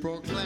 [0.00, 0.37] to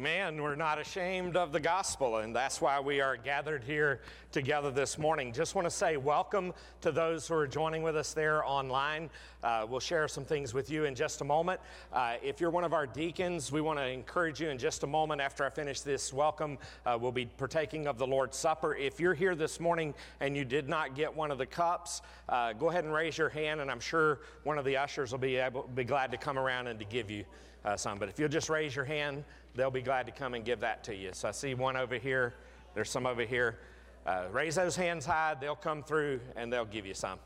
[0.00, 0.40] Amen.
[0.40, 4.00] We're not ashamed of the gospel, and that's why we are gathered here
[4.32, 5.30] together this morning.
[5.30, 9.10] Just want to say welcome to those who are joining with us there online.
[9.44, 11.60] Uh, we'll share some things with you in just a moment.
[11.92, 14.86] Uh, if you're one of our deacons, we want to encourage you in just a
[14.86, 16.56] moment after I finish this welcome.
[16.86, 18.74] Uh, we'll be partaking of the Lord's Supper.
[18.74, 22.00] If you're here this morning and you did not get one of the cups,
[22.30, 25.18] uh, go ahead and raise your hand, and I'm sure one of the ushers will
[25.18, 27.26] be, able, be glad to come around and to give you
[27.64, 27.98] uh, some.
[27.98, 29.24] But if you'll just raise your hand,
[29.54, 31.10] they'll be glad to come and give that to you.
[31.12, 32.34] So I see one over here.
[32.74, 33.58] There's some over here.
[34.06, 35.36] Uh, raise those hands high.
[35.40, 37.18] They'll come through and they'll give you some.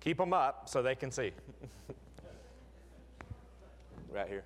[0.00, 1.32] Keep them up so they can see.
[4.12, 4.44] right here.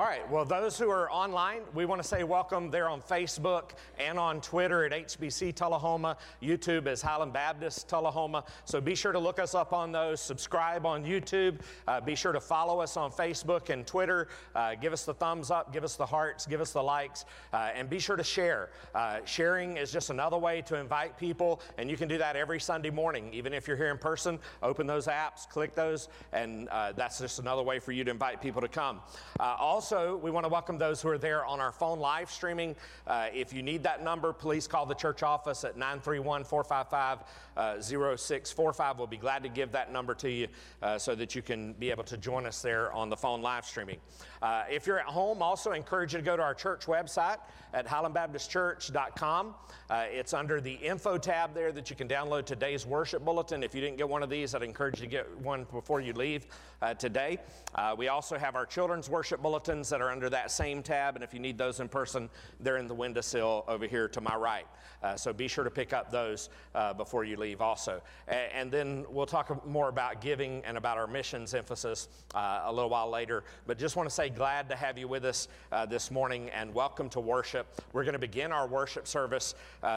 [0.00, 2.70] All right, well, those who are online, we want to say welcome.
[2.70, 6.16] They're on Facebook and on Twitter at HBC Tullahoma.
[6.40, 8.44] YouTube is Highland Baptist Tullahoma.
[8.64, 10.20] So be sure to look us up on those.
[10.20, 11.62] Subscribe on YouTube.
[11.88, 14.28] Uh, be sure to follow us on Facebook and Twitter.
[14.54, 17.70] Uh, give us the thumbs up, give us the hearts, give us the likes, uh,
[17.74, 18.70] and be sure to share.
[18.94, 22.60] Uh, sharing is just another way to invite people, and you can do that every
[22.60, 23.34] Sunday morning.
[23.34, 27.40] Even if you're here in person, open those apps, click those, and uh, that's just
[27.40, 29.00] another way for you to invite people to come.
[29.40, 32.30] Uh, also, also, we want to welcome those who are there on our phone live
[32.30, 32.76] streaming.
[33.06, 38.98] Uh, if you need that number, please call the church office at 931 455 0645.
[38.98, 40.48] We'll be glad to give that number to you
[40.82, 43.64] uh, so that you can be able to join us there on the phone live
[43.64, 43.96] streaming.
[44.42, 47.38] Uh, if you're at home, also encourage you to go to our church website
[47.72, 49.54] at highlandbaptistchurch.com.
[49.88, 53.62] Uh, it's under the info tab there that you can download today's worship bulletin.
[53.62, 56.12] If you didn't get one of these, I'd encourage you to get one before you
[56.12, 56.46] leave
[56.80, 57.38] uh, today.
[57.74, 61.24] Uh, we also have our children's worship bulletins that are under that same tab, and
[61.24, 62.30] if you need those in person,
[62.60, 64.66] they're in the windowsill over here to my right.
[65.02, 68.02] Uh, so be sure to pick up those uh, before you leave also.
[68.26, 72.90] And then we'll talk more about giving and about our missions emphasis uh, a little
[72.90, 73.44] while later.
[73.66, 75.46] But just want to say glad to have you with us
[75.88, 77.66] this morning and welcome to worship.
[77.92, 79.54] We're going to begin our worship service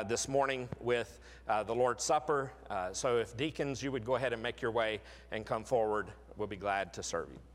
[0.07, 1.19] this morning with
[1.65, 2.51] the Lord's Supper.
[2.91, 5.01] so if deacons, you would go ahead and make your way
[5.31, 6.07] and come forward,
[6.41, 7.50] we'll be glad to serve you.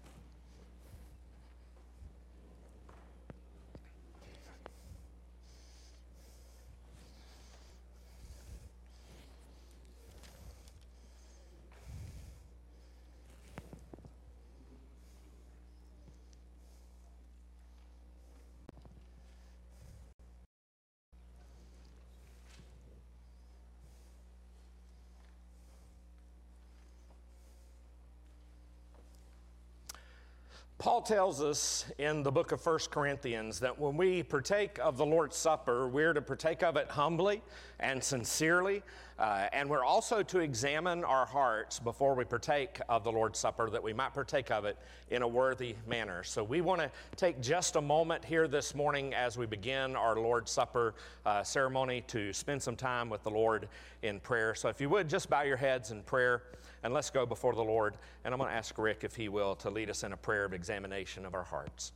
[30.86, 35.04] Paul tells us in the book of 1 Corinthians that when we partake of the
[35.04, 37.42] Lord's Supper, we're to partake of it humbly
[37.80, 38.84] and sincerely,
[39.18, 43.70] uh, and we're also to examine our hearts before we partake of the Lord's Supper
[43.70, 44.76] that we might partake of it
[45.10, 46.22] in a worthy manner.
[46.22, 50.16] So we want to take just a moment here this morning as we begin our
[50.16, 53.68] Lord's Supper uh, ceremony to spend some time with the Lord
[54.02, 54.54] in prayer.
[54.54, 56.42] So if you would, just bow your heads in prayer
[56.82, 57.96] and let's go before the Lord.
[58.24, 60.44] And I'm going to ask Rick if he will to lead us in a prayer
[60.44, 61.92] of examination of our hearts.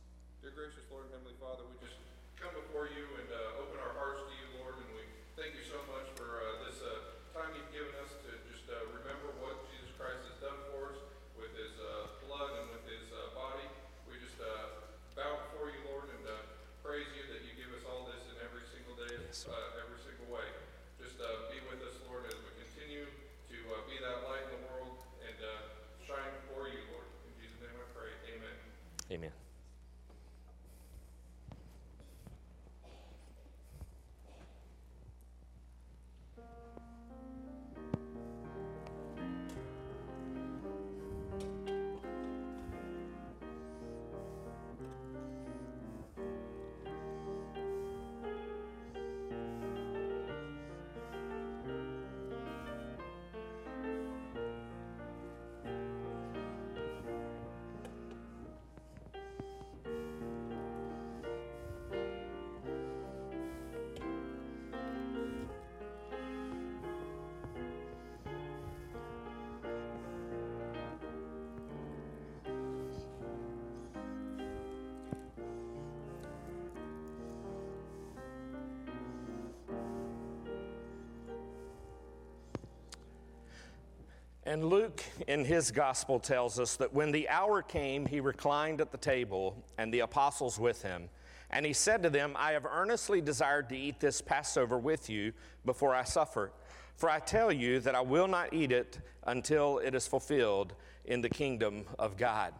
[84.51, 88.91] And Luke, in his gospel, tells us that when the hour came, he reclined at
[88.91, 91.07] the table, and the apostles with him.
[91.51, 95.31] And he said to them, I have earnestly desired to eat this Passover with you
[95.65, 96.51] before I suffer.
[96.97, 100.73] For I tell you that I will not eat it until it is fulfilled
[101.05, 102.53] in the kingdom of God.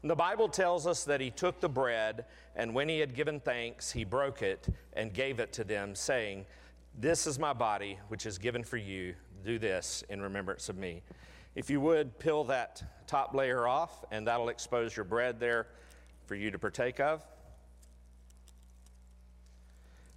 [0.00, 2.24] And the Bible tells us that he took the bread,
[2.56, 6.46] and when he had given thanks, he broke it and gave it to them, saying,
[6.98, 9.14] This is my body, which is given for you.
[9.44, 11.02] Do this in remembrance of me.
[11.54, 15.68] If you would, peel that top layer off, and that'll expose your bread there
[16.26, 17.24] for you to partake of.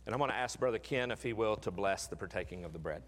[0.06, 2.74] And I'm going to ask Brother Ken, if he will, to bless the partaking of
[2.74, 3.04] the bread.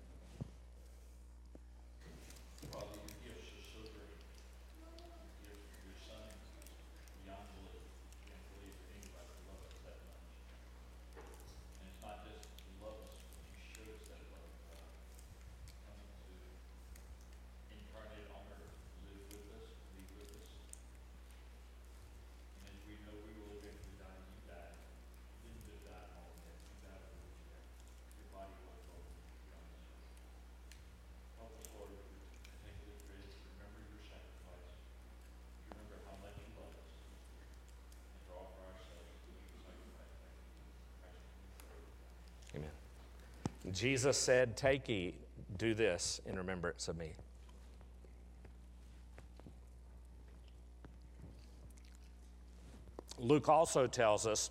[43.79, 45.15] Jesus said, Take, ye,
[45.57, 47.13] do this in remembrance of me.
[53.17, 54.49] Luke also tells us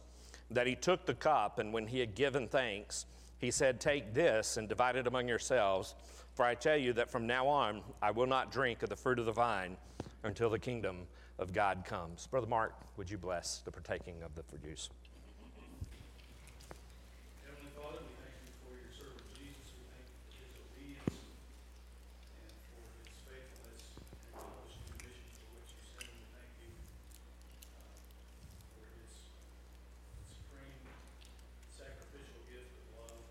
[0.50, 3.04] that he took the cup, and when he had given thanks,
[3.36, 5.94] he said, Take this and divide it among yourselves.
[6.32, 9.18] For I tell you that from now on I will not drink of the fruit
[9.18, 9.76] of the vine
[10.22, 11.06] until the kingdom
[11.38, 12.26] of God comes.
[12.28, 14.88] Brother Mark, would you bless the partaking of the juice?
[17.44, 19.74] Heavenly Father, we thank you for your servant Jesus.
[19.74, 21.18] We thank you for his obedience
[22.38, 26.18] and for his faithfulness and accomplishing the mission for which you sent him.
[26.22, 26.70] We thank you
[27.74, 27.98] uh,
[28.74, 29.10] for his
[30.30, 30.78] supreme
[31.74, 33.22] sacrificial gift of love,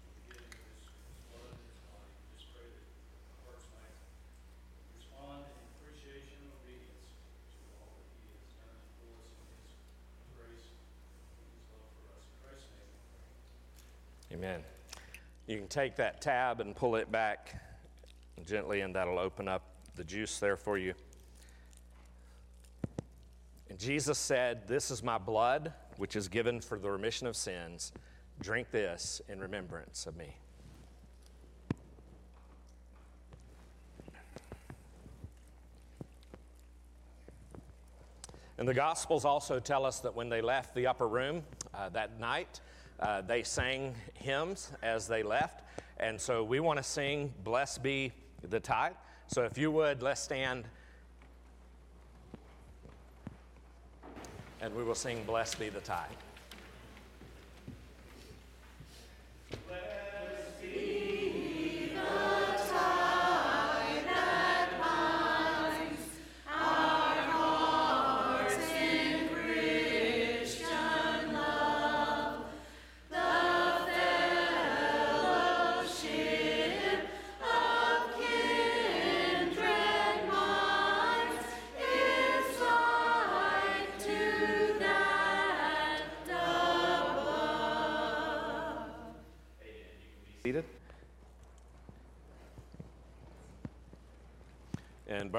[0.00, 2.12] for the giving of his, his blood and his body.
[2.12, 2.84] We just pray that
[3.24, 3.96] our hearts might
[4.96, 7.08] respond in appreciation and obedience
[7.56, 12.06] to all that he has done for us in his grace and his love for
[12.16, 12.22] us.
[12.24, 14.38] In Christ's name we pray.
[14.38, 14.62] Amen.
[15.52, 17.60] You can take that tab and pull it back
[18.46, 19.62] gently, and that'll open up
[19.96, 20.94] the juice there for you.
[23.68, 27.92] And Jesus said, This is my blood, which is given for the remission of sins.
[28.40, 30.38] Drink this in remembrance of me.
[38.56, 41.42] And the Gospels also tell us that when they left the upper room
[41.74, 42.62] uh, that night,
[43.00, 45.62] uh, they sang hymns as they left.
[45.98, 48.92] And so we want to sing Blessed Be the Tie.
[49.28, 50.64] So if you would, let's stand
[54.62, 56.06] and we will sing Blessed Be the Tie.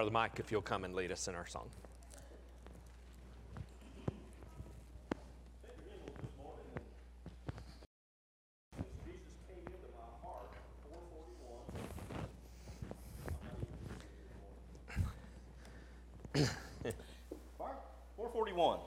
[0.03, 1.69] Brother Mike, if you'll come and lead us in our song.
[17.57, 17.77] Fire.
[18.17, 18.79] 441.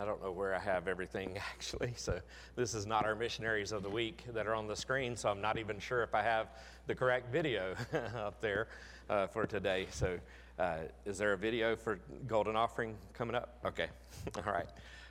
[0.00, 1.92] I don't know where I have everything actually.
[1.96, 2.20] So
[2.56, 5.14] this is not our missionaries of the week that are on the screen.
[5.14, 6.48] So I'm not even sure if I have
[6.86, 7.74] the correct video
[8.16, 8.68] up there
[9.10, 9.86] uh, for today.
[9.90, 10.18] So
[10.58, 13.58] uh, is there a video for golden offering coming up?
[13.64, 13.88] Okay,
[14.46, 14.68] all right.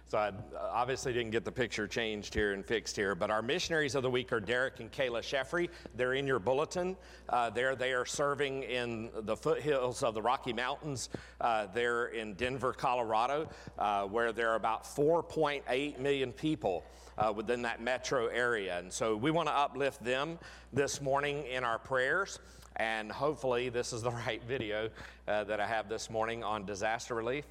[0.09, 3.93] So I obviously didn't get the picture changed here and fixed here, but our missionaries
[3.93, 5.69] of the week are Derek and Kayla Sheffrey.
[5.95, 6.97] They're in your bulletin.
[7.29, 11.09] Uh, there they are serving in the foothills of the Rocky Mountains.
[11.39, 16.83] Uh, they're in Denver, Colorado, uh, where there are about 4.8 million people.
[17.17, 18.79] Uh, within that metro area.
[18.79, 20.39] And so we want to uplift them
[20.71, 22.39] this morning in our prayers.
[22.77, 24.89] And hopefully, this is the right video
[25.27, 27.43] uh, that I have this morning on disaster relief.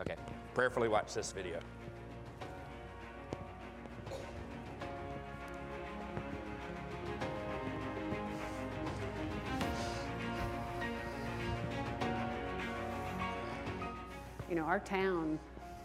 [0.00, 0.14] Okay,
[0.54, 1.58] prayerfully watch this video.
[14.48, 15.38] You know, our town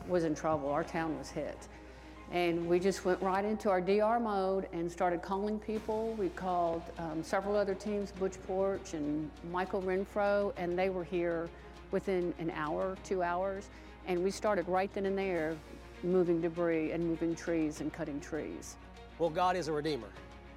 [0.07, 0.69] was in trouble.
[0.69, 1.67] Our town was hit.
[2.31, 6.13] And we just went right into our DR mode and started calling people.
[6.17, 11.49] We called um, several other teams, Butch Porch and Michael Renfro, and they were here
[11.91, 13.69] within an hour, two hours.
[14.07, 15.55] And we started right then and there
[16.03, 18.75] moving debris and moving trees and cutting trees.
[19.19, 20.09] Well, God is a redeemer,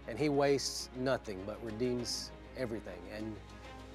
[0.08, 2.98] and He wastes nothing but redeems everything.
[3.16, 3.36] And,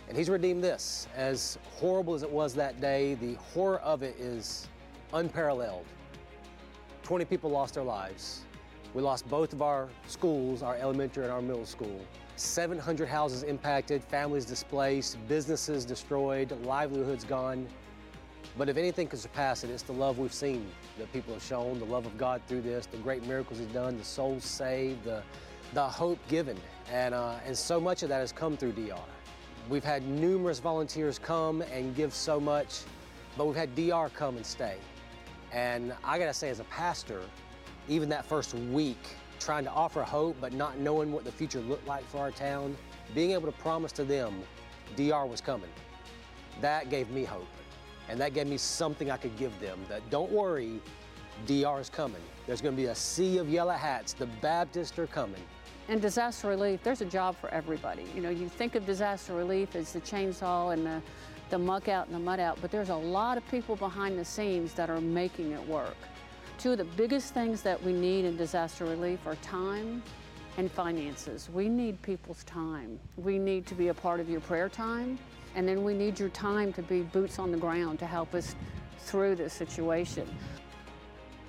[0.08, 1.08] and He's redeemed this.
[1.16, 4.70] As horrible as it was that day, the horror of it is
[5.14, 5.86] unparalleled.
[7.04, 8.46] 20 people lost their lives.
[8.94, 12.00] We lost both of our schools, our elementary and our middle school.
[12.36, 17.68] 700 houses impacted, families displaced, businesses destroyed, livelihoods gone.
[18.58, 21.80] But if anything can surpass it, it's the love we've seen that people have shown,
[21.80, 25.24] the love of God through this, the great miracles He's done, the souls saved, the,
[25.74, 26.58] the hope given.
[26.92, 29.00] And, uh, and so much of that has come through DR.
[29.70, 32.82] We've had numerous volunteers come and give so much,
[33.38, 34.78] but we've had DR come and stay.
[35.54, 37.22] And I gotta say, as a pastor,
[37.88, 41.88] even that first week, trying to offer hope but not knowing what the future looked
[41.88, 42.76] like for our town,
[43.16, 44.42] being able to promise to them
[44.98, 45.70] DR was coming,
[46.60, 47.48] that gave me hope.
[48.12, 50.82] And that gave me something I could give them that don't worry,
[51.48, 52.22] DR is coming.
[52.46, 54.12] There's gonna be a sea of yellow hats.
[54.12, 55.42] The Baptists are coming.
[55.88, 58.06] And disaster relief, there's a job for everybody.
[58.14, 61.02] You know, you think of disaster relief as the chainsaw and the,
[61.52, 64.26] the muck out and the mud out, but there's a lot of people behind the
[64.26, 65.96] scenes that are making it work.
[66.58, 70.04] Two of the biggest things that we need in disaster relief are time
[70.58, 71.50] and finances.
[71.54, 73.00] We need people's time.
[73.16, 75.18] We need to be a part of your prayer time,
[75.56, 78.56] and then we need your time to be boots on the ground to help us
[79.00, 80.28] through this situation.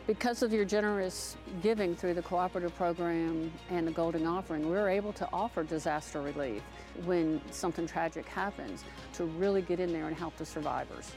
[0.07, 5.13] Because of your generous giving through the cooperative program and the Golden Offering, we're able
[5.13, 6.63] to offer disaster relief
[7.05, 11.13] when something tragic happens to really get in there and help the survivors.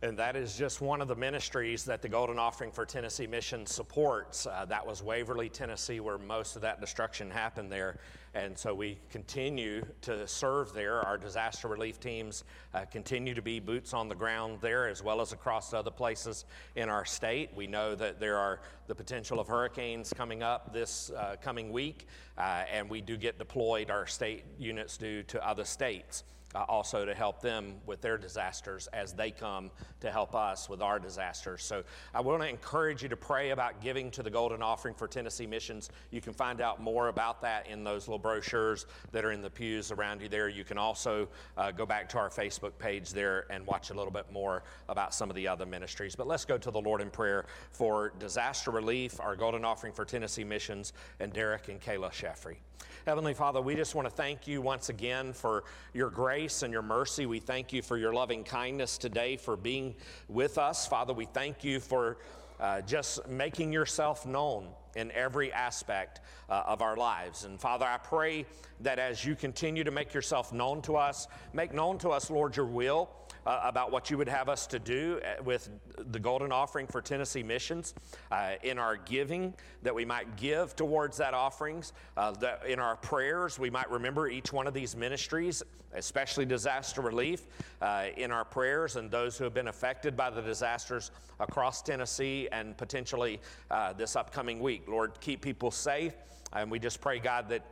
[0.00, 3.66] And that is just one of the ministries that the Golden Offering for Tennessee Mission
[3.66, 4.46] supports.
[4.46, 7.98] Uh, that was Waverly, Tennessee, where most of that destruction happened there.
[8.32, 11.00] And so we continue to serve there.
[11.00, 15.20] Our disaster relief teams uh, continue to be boots on the ground there, as well
[15.20, 16.44] as across other places
[16.76, 17.50] in our state.
[17.56, 22.06] We know that there are the potential of hurricanes coming up this uh, coming week,
[22.36, 26.22] uh, and we do get deployed, our state units do, to other states
[26.54, 30.80] uh, also to help them with their disasters as they come to help us with
[30.80, 31.62] our disasters.
[31.62, 31.84] So
[32.14, 35.46] I want to encourage you to pray about giving to the Golden Offering for Tennessee
[35.46, 35.90] Missions.
[36.10, 39.50] You can find out more about that in those little brochures that are in the
[39.50, 40.48] pews around you there.
[40.48, 44.12] You can also uh, go back to our Facebook page there and watch a little
[44.12, 46.16] bit more about some of the other ministries.
[46.16, 50.04] But let's go to the Lord in prayer for disaster relief, our Golden Offering for
[50.04, 52.58] Tennessee Missions, and Derek and Kayla Sheffrey.
[53.06, 55.64] Heavenly Father, we just want to thank you once again for
[55.94, 57.26] your grace and your mercy.
[57.26, 59.94] We thank you for your loving kindness today, for being
[60.28, 60.86] with us.
[60.86, 62.18] Father, we thank you for
[62.60, 67.44] uh, just making yourself known in every aspect uh, of our lives.
[67.44, 68.44] And Father, I pray
[68.80, 72.56] that as you continue to make yourself known to us, make known to us, Lord,
[72.56, 73.10] your will.
[73.46, 75.70] Uh, about what you would have us to do uh, with
[76.10, 77.94] the golden offering for Tennessee missions
[78.30, 82.96] uh, in our giving, that we might give towards that offerings, uh, that in our
[82.96, 85.62] prayers, we might remember each one of these ministries,
[85.94, 87.46] especially disaster relief,
[87.80, 92.48] uh, in our prayers and those who have been affected by the disasters across Tennessee
[92.52, 94.82] and potentially uh, this upcoming week.
[94.88, 96.12] Lord, keep people safe.
[96.52, 97.62] And we just pray, God, that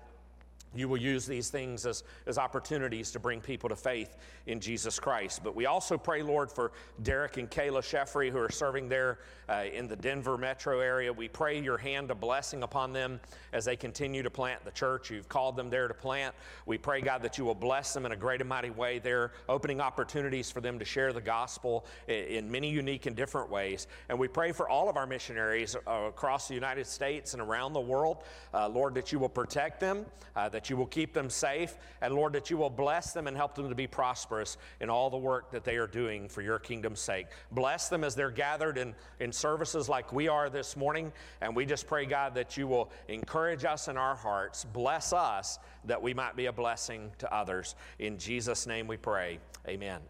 [0.75, 4.99] you will use these things as, as opportunities to bring people to faith in Jesus
[4.99, 5.43] Christ.
[5.43, 9.65] But we also pray, Lord, for Derek and Kayla Sheffrey who are serving there uh,
[9.73, 11.13] in the Denver metro area.
[11.13, 13.21] We pray your hand of blessing upon them
[13.53, 15.11] as they continue to plant the church.
[15.11, 16.35] You've called them there to plant.
[16.67, 19.33] We pray, God, that you will bless them in a great and mighty way there,
[19.49, 23.87] opening opportunities for them to share the gospel in, in many unique and different ways.
[24.09, 27.73] And we pray for all of our missionaries uh, across the United States and around
[27.73, 31.29] the world, uh, Lord, that you will protect them, uh, that you will keep them
[31.29, 34.89] safe, and Lord, that you will bless them and help them to be prosperous in
[34.89, 37.27] all the work that they are doing for your kingdom's sake.
[37.53, 41.67] Bless them as they're gathered in, in services like we are this morning, and we
[41.67, 46.15] just pray, God, that you will encourage us in our hearts, bless us that we
[46.15, 47.75] might be a blessing to others.
[47.99, 49.39] In Jesus' name we pray.
[49.69, 50.01] Amen.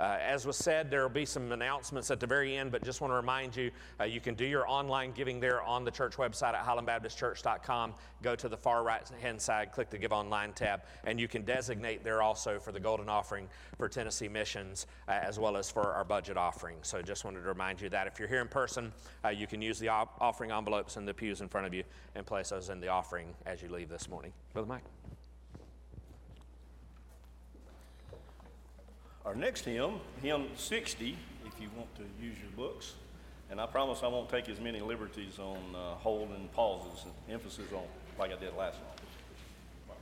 [0.00, 3.00] Uh, as was said, there will be some announcements at the very end, but just
[3.00, 6.16] want to remind you uh, you can do your online giving there on the church
[6.16, 7.94] website at highlandbaptistchurch.com.
[8.22, 11.42] Go to the far right hand side, click the Give Online tab, and you can
[11.42, 15.92] designate there also for the Golden Offering for Tennessee Missions uh, as well as for
[15.92, 16.76] our budget offering.
[16.82, 18.92] So just wanted to remind you that if you're here in person,
[19.24, 21.84] uh, you can use the op- offering envelopes in the pews in front of you
[22.14, 24.32] and place those in the offering as you leave this morning.
[24.52, 25.01] Brother Mike.
[29.24, 32.94] Our next hymn, hymn 60, if you want to use your books.
[33.50, 37.66] And I promise I won't take as many liberties on uh, holding pauses and emphasis
[37.72, 37.84] on
[38.18, 39.96] like I did last one.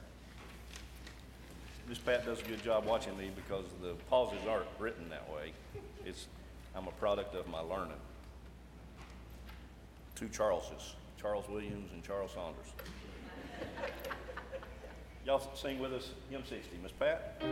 [1.88, 5.52] Miss Pat does a good job watching me because the pauses aren't written that way.
[6.06, 6.28] It's,
[6.74, 7.98] I'm a product of my learning.
[10.14, 12.72] Two Charleses, Charles Williams and Charles Saunders.
[15.26, 16.78] Y'all sing with us, hymn 60.
[16.82, 17.42] Miss Pat?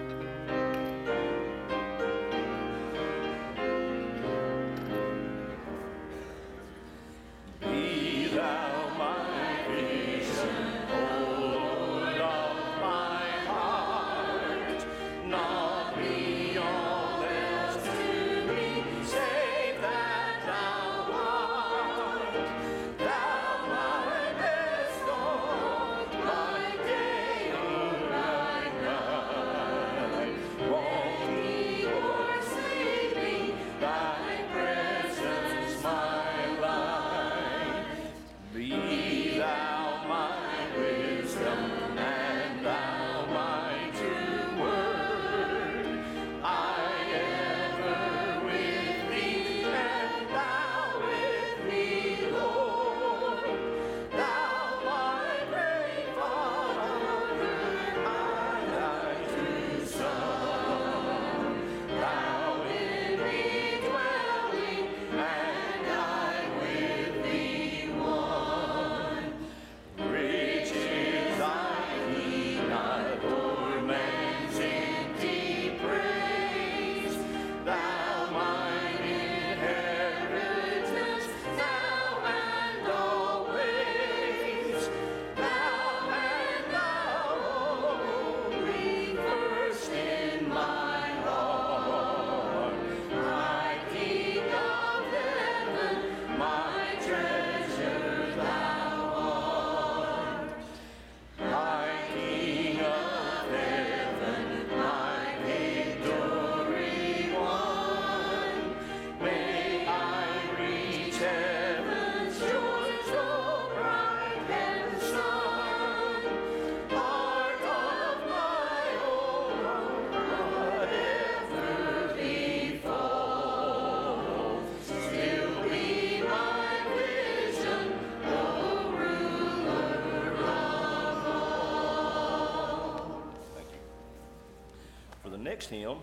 [135.69, 135.99] Next hymn,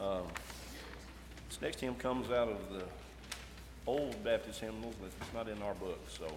[0.00, 0.22] um,
[1.48, 2.84] this next hymn comes out of the
[3.86, 6.28] old Baptist hymnals, but it's not in our book, so uh,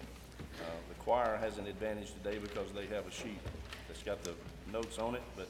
[0.88, 3.38] the choir has an advantage today because they have a sheet
[3.86, 4.32] that's got the
[4.72, 5.48] notes on it, but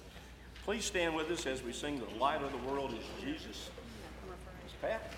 [0.65, 3.71] please stand with us as we sing "The Light of the World is Jesus."
[4.65, 5.13] Miss Pat?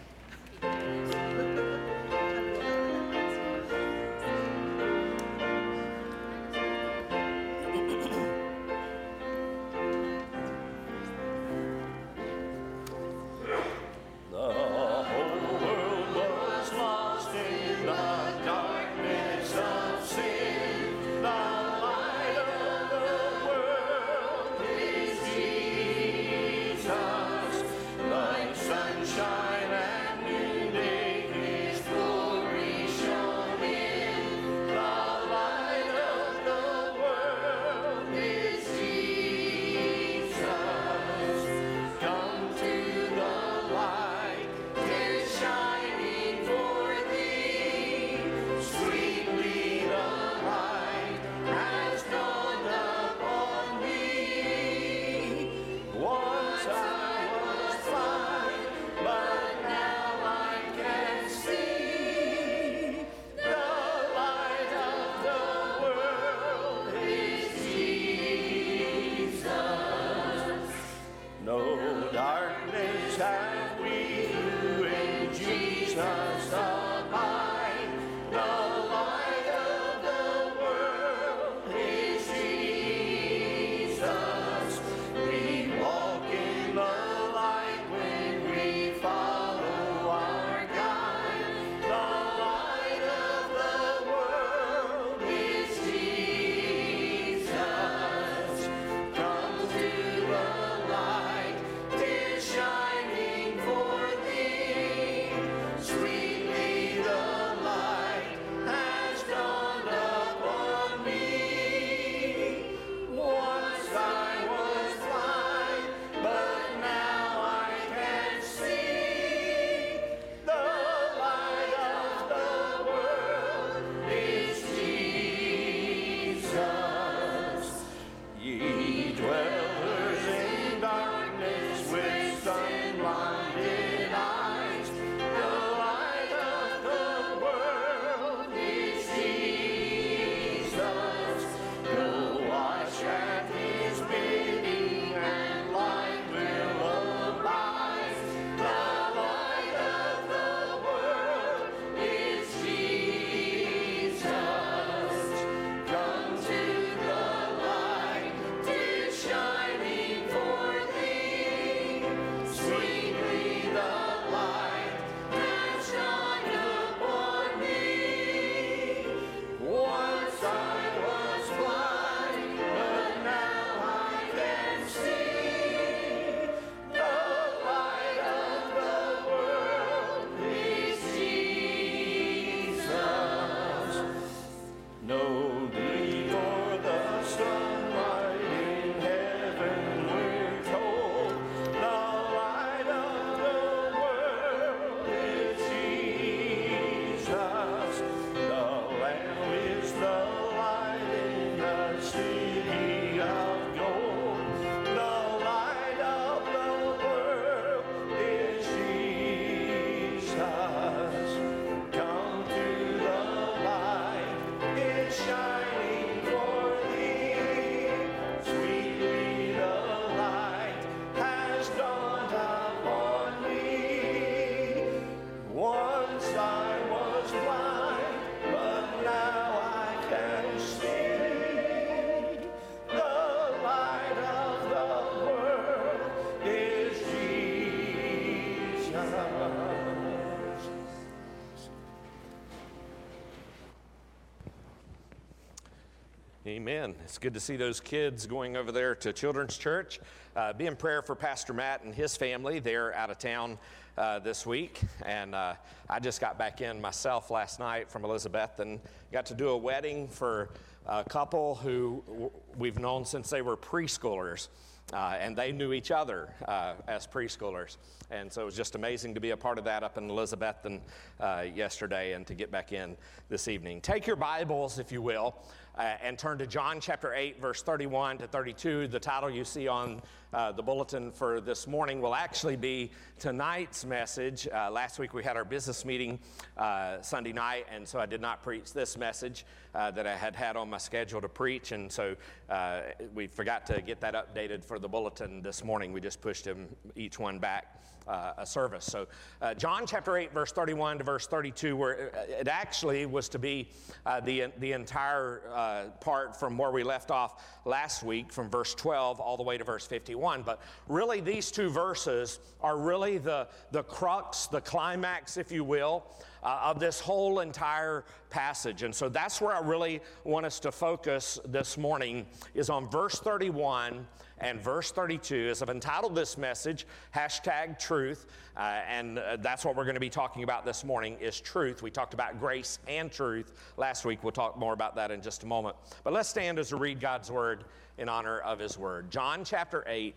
[247.04, 249.98] It's good to see those kids going over there to Children's Church.
[250.36, 252.60] Uh, be in prayer for Pastor Matt and his family.
[252.60, 253.58] They're out of town
[253.98, 254.80] uh, this week.
[255.04, 255.54] And uh,
[255.90, 258.80] I just got back in myself last night from Elizabethton and
[259.12, 260.50] got to do a wedding for
[260.86, 264.46] a couple who we've known since they were preschoolers.
[264.92, 267.78] Uh, and they knew each other uh, as preschoolers.
[268.10, 270.80] And so it was just amazing to be a part of that up in Elizabethton
[271.18, 272.96] uh, yesterday and to get back in
[273.30, 273.80] this evening.
[273.80, 275.34] Take your Bibles, if you will,
[275.76, 278.88] uh, and turn to John chapter 8, verse 31 to 32.
[278.88, 283.84] The title you see on uh, the bulletin for this morning will actually be tonight's
[283.84, 284.48] message.
[284.52, 286.18] Uh, last week we had our business meeting
[286.56, 290.34] uh, Sunday night, and so I did not preach this message uh, that I had
[290.36, 292.16] had on my schedule to preach, and so
[292.50, 292.80] uh,
[293.14, 295.92] we forgot to get that updated for the bulletin this morning.
[295.92, 297.78] We just pushed them each one back.
[298.08, 298.84] Uh, a service.
[298.84, 299.06] So,
[299.40, 303.68] uh, John chapter 8, verse 31 to verse 32, where it actually was to be
[304.04, 308.74] uh, the, the entire uh, part from where we left off last week, from verse
[308.74, 310.42] 12 all the way to verse 51.
[310.42, 316.04] But really, these two verses are really the, the crux, the climax, if you will,
[316.42, 318.82] uh, of this whole entire passage.
[318.82, 323.18] And so that's where I really want us to focus this morning is on verse
[323.18, 324.06] 31
[324.38, 325.48] and verse 32.
[325.50, 328.26] As I've entitled this message, hashtag truth,
[328.56, 331.82] uh, and uh, that's what we're going to be talking about this morning is truth.
[331.82, 334.24] We talked about grace and truth last week.
[334.24, 335.76] We'll talk more about that in just a moment.
[336.02, 337.64] But let's stand as we read God's word
[337.98, 339.10] in honor of his word.
[339.10, 340.14] John chapter 8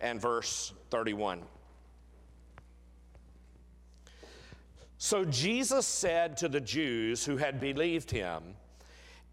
[0.00, 1.42] and verse 31.
[5.04, 8.42] So Jesus said to the Jews who had believed him,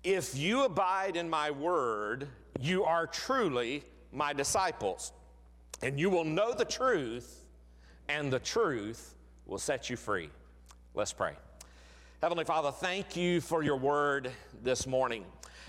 [0.04, 2.28] If you abide in my word,
[2.60, 5.14] you are truly my disciples,
[5.82, 7.46] and you will know the truth,
[8.10, 10.30] and the truth will set you free.
[10.94, 11.36] Let's pray.
[12.22, 14.30] Heavenly Father, thank you for your word
[14.62, 15.24] this morning.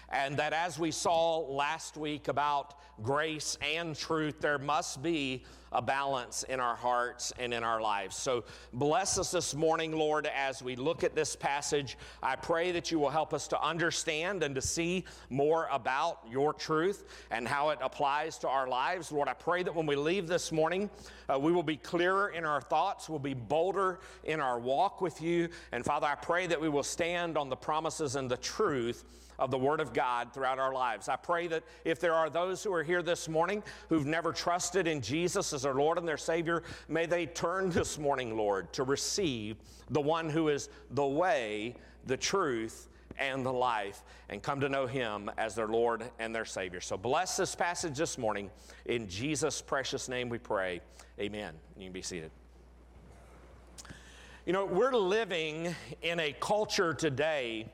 [0.08, 5.82] And that as we saw last week about grace and truth, there must be a
[5.82, 8.16] balance in our hearts and in our lives.
[8.16, 11.96] So bless us this morning, Lord, as we look at this passage.
[12.22, 16.52] I pray that you will help us to understand and to see more about your
[16.52, 19.10] truth and how it applies to our lives.
[19.12, 20.90] Lord, I pray that when we leave this morning,
[21.28, 25.20] uh, we will be clearer in our thoughts, we'll be bolder in our walk with
[25.22, 25.48] you.
[25.72, 29.04] And Father, I pray that we will stand on the promises and the truth
[29.38, 31.08] of the Word of God throughout our lives.
[31.08, 34.86] I pray that if there are those who are here this morning who've never trusted
[34.86, 38.82] in Jesus as their Lord and their Savior, may they turn this morning, Lord, to
[38.82, 39.56] receive
[39.90, 41.74] the one who is the way,
[42.06, 46.44] the truth, and the life, and come to know Him as their Lord and their
[46.44, 46.80] Savior.
[46.80, 48.50] So bless this passage this morning.
[48.86, 50.80] In Jesus' precious name we pray.
[51.20, 51.54] Amen.
[51.76, 52.30] You can be seated.
[54.46, 57.66] You know, we're living in a culture today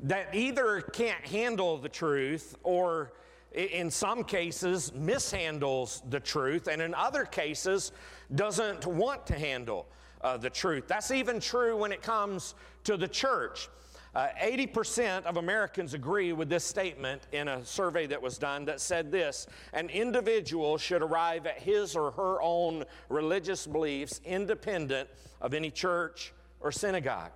[0.00, 3.12] that either can't handle the truth or
[3.52, 7.92] in some cases mishandles the truth and in other cases
[8.34, 9.86] doesn't want to handle
[10.22, 13.68] uh, the truth that's even true when it comes to the church
[14.12, 18.80] uh, 80% of Americans agree with this statement in a survey that was done that
[18.80, 25.08] said this an individual should arrive at his or her own religious beliefs independent
[25.40, 27.30] of any church or synagogue.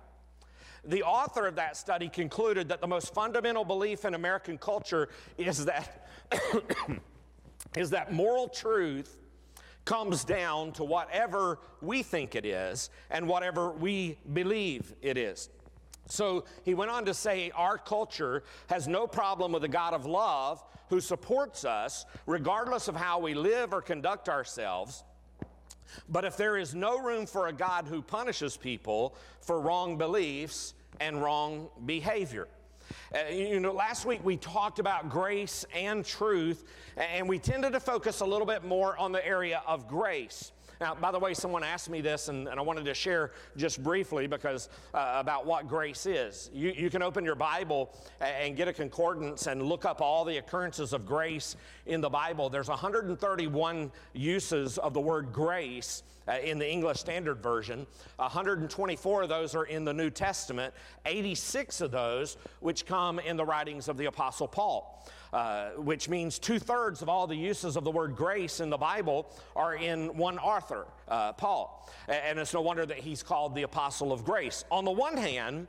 [0.87, 5.65] The author of that study concluded that the most fundamental belief in American culture is
[5.65, 6.07] that,
[7.77, 9.17] is that moral truth
[9.85, 15.49] comes down to whatever we think it is and whatever we believe it is.
[16.07, 20.05] So he went on to say, Our culture has no problem with a God of
[20.05, 25.03] love who supports us regardless of how we live or conduct ourselves.
[26.09, 30.73] But if there is no room for a God who punishes people for wrong beliefs
[30.99, 32.47] and wrong behavior,
[33.15, 36.63] Uh, you know, last week we talked about grace and truth,
[36.97, 40.51] and we tended to focus a little bit more on the area of grace.
[40.81, 43.81] Now, by the way, someone asked me this, and, and I wanted to share just
[43.83, 46.49] briefly because uh, about what grace is.
[46.53, 50.37] You, you can open your Bible and get a concordance and look up all the
[50.37, 51.55] occurrences of grace
[51.85, 52.49] in the Bible.
[52.49, 57.85] There's 131 uses of the word grace uh, in the English Standard Version.
[58.17, 60.73] 124 of those are in the New Testament,
[61.05, 65.07] 86 of those which come in the writings of the Apostle Paul.
[65.35, 68.77] Uh, which means two thirds of all the uses of the word grace in the
[68.77, 71.91] Bible are in one author, uh, Paul.
[72.07, 74.63] And it's no wonder that he's called the apostle of grace.
[74.71, 75.67] On the one hand,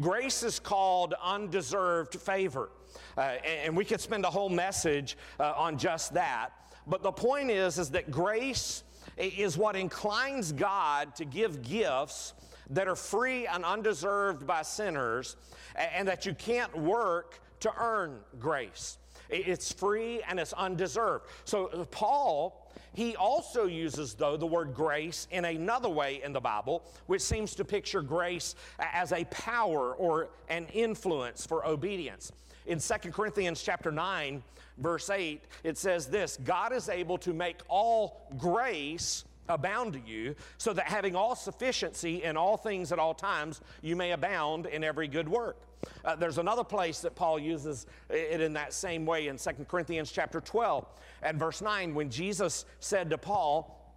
[0.00, 2.68] grace is called undeserved favor.
[3.16, 6.50] Uh, and, we could spend a whole message uh, on just that.
[6.86, 8.82] But the point is, is that grace
[9.16, 12.34] is what inclines God to give gifts
[12.68, 15.36] that are free and undeserved by sinners,
[15.74, 18.98] and that you can't work to earn grace.
[19.28, 21.26] It's free and it's undeserved.
[21.44, 26.40] So, uh, Paul, he also uses, though, the word grace in another way in the
[26.40, 32.32] Bible, which seems to picture grace as a power or an influence for obedience.
[32.66, 34.42] In 2 Corinthians chapter 9,
[34.78, 40.34] verse 8, it says this God is able to make all grace abound to you,
[40.58, 44.82] so that having all sufficiency in all things at all times, you may abound in
[44.82, 45.56] every good work.
[46.04, 50.10] Uh, there's another place that Paul uses it in that same way in 2 Corinthians
[50.12, 50.86] chapter 12
[51.22, 53.94] and verse 9 when Jesus said to Paul,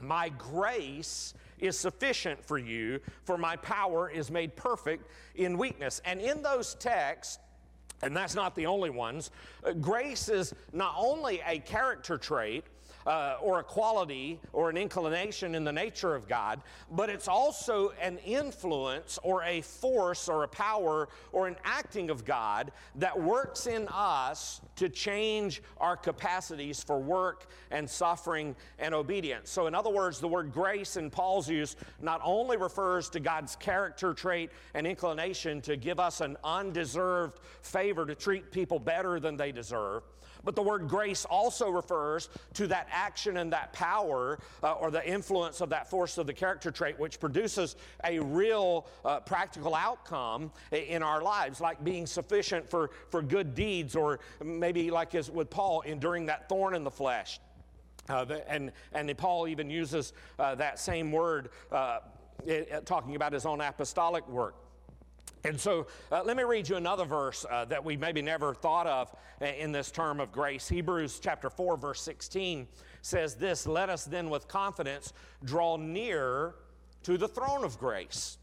[0.00, 6.00] My grace is sufficient for you, for my power is made perfect in weakness.
[6.04, 7.38] And in those texts,
[8.02, 9.30] and that's not the only ones,
[9.64, 12.64] uh, grace is not only a character trait,
[13.06, 17.92] uh, or a quality or an inclination in the nature of God, but it's also
[18.00, 23.66] an influence or a force or a power or an acting of God that works
[23.66, 29.50] in us to change our capacities for work and suffering and obedience.
[29.50, 33.56] So, in other words, the word grace in Paul's use not only refers to God's
[33.56, 39.36] character trait and inclination to give us an undeserved favor to treat people better than
[39.36, 40.02] they deserve
[40.44, 45.06] but the word grace also refers to that action and that power uh, or the
[45.08, 50.50] influence of that force of the character trait, which produces a real uh, practical outcome
[50.70, 55.50] in our lives, like being sufficient for, for good deeds, or maybe like as with
[55.50, 57.40] Paul, enduring that thorn in the flesh.
[58.08, 62.00] Uh, and, and Paul even uses uh, that same word uh,
[62.44, 64.56] it, talking about his own apostolic work.
[65.44, 68.86] And so uh, let me read you another verse uh, that we maybe never thought
[68.86, 70.68] of in this term of grace.
[70.68, 72.68] Hebrews chapter 4, verse 16
[73.02, 75.12] says this Let us then with confidence
[75.44, 76.54] draw near
[77.02, 78.38] to the throne of grace.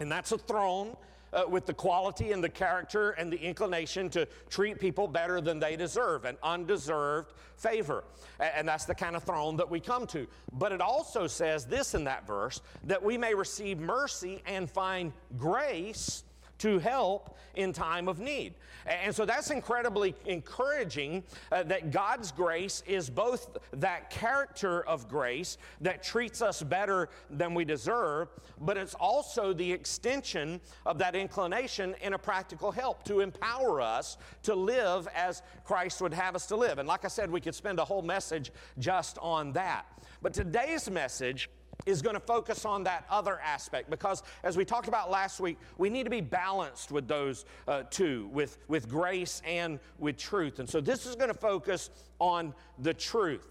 [0.00, 0.96] And that's a throne
[1.32, 5.58] uh, with the quality and the character and the inclination to treat people better than
[5.58, 8.04] they deserve, an undeserved favor.
[8.38, 10.26] And that's the kind of throne that we come to.
[10.52, 15.12] But it also says this in that verse that we may receive mercy and find
[15.36, 16.24] grace
[16.58, 18.54] to help in time of need.
[18.86, 25.58] And so that's incredibly encouraging uh, that God's grace is both that character of grace
[25.80, 28.28] that treats us better than we deserve,
[28.60, 34.16] but it's also the extension of that inclination in a practical help to empower us
[34.44, 36.78] to live as Christ would have us to live.
[36.78, 39.86] And like I said, we could spend a whole message just on that.
[40.22, 41.50] But today's message
[41.86, 45.58] is going to focus on that other aspect because, as we talked about last week,
[45.78, 50.58] we need to be balanced with those uh, two, with, with grace and with truth.
[50.58, 53.46] And so, this is going to focus on the truth.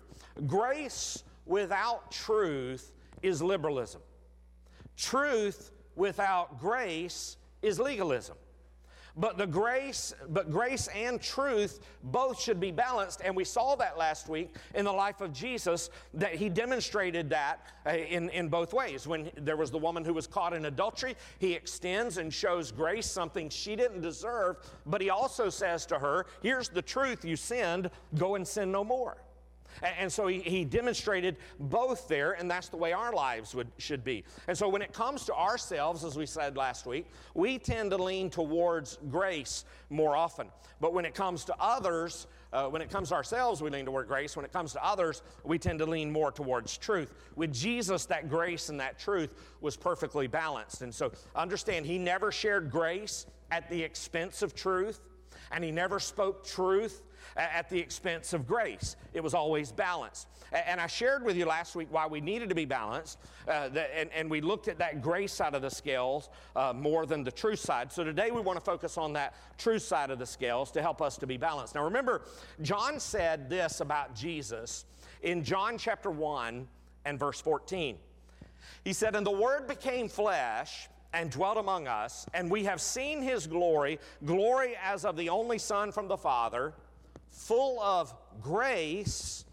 [0.45, 4.01] Grace without truth is liberalism,
[4.95, 8.35] truth without grace is legalism.
[9.17, 13.21] But the grace, but grace and truth both should be balanced.
[13.23, 17.65] And we saw that last week in the life of Jesus that he demonstrated that
[17.85, 19.07] uh, in, in both ways.
[19.07, 23.07] When there was the woman who was caught in adultery, he extends and shows grace,
[23.07, 24.57] something she didn't deserve.
[24.85, 28.83] But he also says to her, Here's the truth you sinned, go and sin no
[28.83, 29.17] more.
[29.81, 34.03] And so he, he demonstrated both there, and that's the way our lives would, should
[34.03, 34.23] be.
[34.47, 37.97] And so when it comes to ourselves, as we said last week, we tend to
[37.97, 40.47] lean towards grace more often.
[40.79, 44.07] But when it comes to others, uh, when it comes to ourselves, we lean toward
[44.07, 44.35] grace.
[44.35, 47.13] When it comes to others, we tend to lean more towards truth.
[47.35, 50.81] With Jesus, that grace and that truth was perfectly balanced.
[50.81, 55.01] And so understand, he never shared grace at the expense of truth.
[55.51, 57.01] and he never spoke truth
[57.35, 58.95] at the expense of grace.
[59.13, 60.27] It was always balanced.
[60.51, 64.09] And I shared with you last week why we needed to be balanced, uh, and,
[64.15, 67.59] and, we looked at that grace side of the scales uh, more than the truth
[67.59, 67.91] side.
[67.91, 71.01] So today we want to focus on that truth side of the scales to help
[71.01, 71.75] us to be balanced.
[71.75, 72.21] Now remember,
[72.61, 74.85] John said this about Jesus
[75.21, 76.67] in John chapter 1
[77.05, 77.97] and verse 14.
[78.83, 83.21] He said, And the Word became flesh and dwelt among us, and we have seen
[83.21, 86.73] his glory, glory as of the only Son from the Father,
[87.31, 89.45] full of grace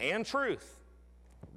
[0.00, 0.76] and truth.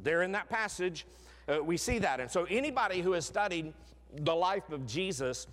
[0.01, 1.05] There in that passage,
[1.47, 2.19] uh, we see that.
[2.19, 3.73] And so anybody who has studied
[4.15, 5.47] the life of Jesus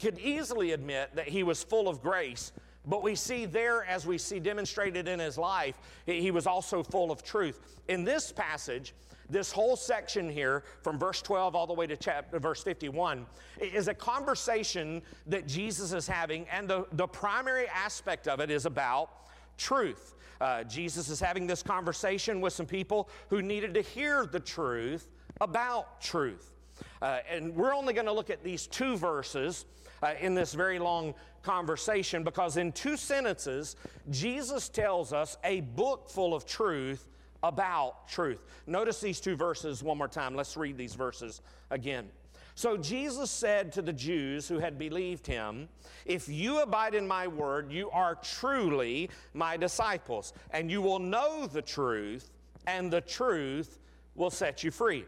[0.00, 2.52] could easily admit that he was full of grace.
[2.86, 7.10] But we see there, as we see demonstrated in his life, he was also full
[7.10, 7.60] of truth.
[7.88, 8.94] In this passage,
[9.30, 13.24] this whole section here, from verse 12 all the way to chapter, verse 51,
[13.60, 18.66] is a conversation that Jesus is having, and the, the primary aspect of it is
[18.66, 19.23] about
[19.56, 20.14] truth.
[20.40, 25.08] Uh, Jesus is having this conversation with some people who needed to hear the truth
[25.40, 26.52] about truth.
[27.00, 29.64] Uh, and we're only going to look at these two verses
[30.02, 33.76] uh, in this very long conversation because in two sentences,
[34.10, 37.08] Jesus tells us a book full of truth
[37.42, 38.42] about truth.
[38.66, 40.34] Notice these two verses one more time.
[40.34, 42.08] Let's read these verses again.
[42.56, 45.68] So Jesus said to the Jews who had believed him,
[46.06, 51.46] If you abide in my word, you are truly my disciples, and you will know
[51.46, 52.30] the truth,
[52.66, 53.78] and the truth
[54.14, 55.04] will set you free.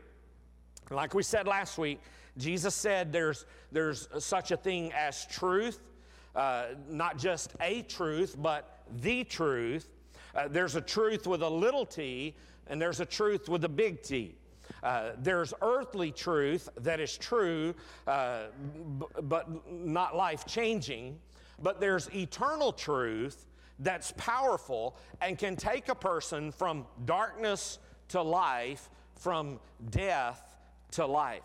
[0.91, 2.01] Like we said last week,
[2.37, 5.79] Jesus said there's, there's such a thing as truth,
[6.35, 9.89] uh, not just a truth, but the truth.
[10.35, 12.35] Uh, there's a truth with a little t,
[12.67, 14.35] and there's a truth with a big T.
[14.87, 17.75] Uh, there's earthly truth that is true,
[18.07, 18.45] uh,
[19.01, 21.19] b- but not life changing.
[21.61, 23.47] But there's eternal truth
[23.81, 27.81] that's powerful and can take a person from darkness
[28.11, 29.59] to life, from
[29.91, 30.57] death
[30.93, 31.43] to life.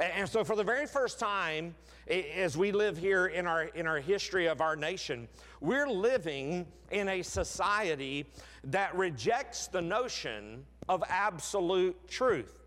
[0.00, 1.76] And so, for the very first time,
[2.08, 5.28] as we live here in our, in our history of our nation,
[5.60, 8.26] we're living in a society
[8.64, 12.59] that rejects the notion of absolute truth.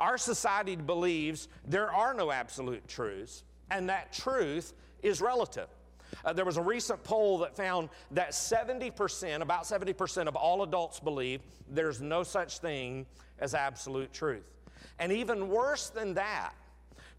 [0.00, 4.72] Our society believes there are no absolute truths, and that truth
[5.02, 5.68] is relative.
[6.24, 10.98] Uh, there was a recent poll that found that 70%, about 70% of all adults
[10.98, 13.06] believe there's no such thing
[13.38, 14.42] as absolute truth.
[14.98, 16.54] And even worse than that,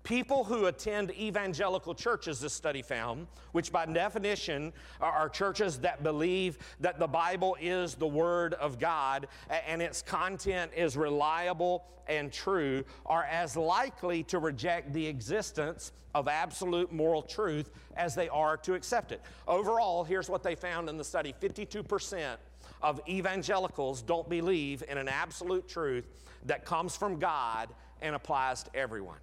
[0.03, 6.57] People who attend evangelical churches, this study found, which by definition are churches that believe
[6.79, 9.27] that the Bible is the Word of God
[9.67, 16.27] and its content is reliable and true, are as likely to reject the existence of
[16.27, 19.21] absolute moral truth as they are to accept it.
[19.47, 22.37] Overall, here's what they found in the study 52%
[22.81, 26.07] of evangelicals don't believe in an absolute truth
[26.45, 27.69] that comes from God
[28.01, 29.19] and applies to everyone.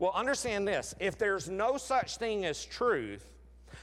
[0.00, 3.30] Well, understand this if there's no such thing as truth,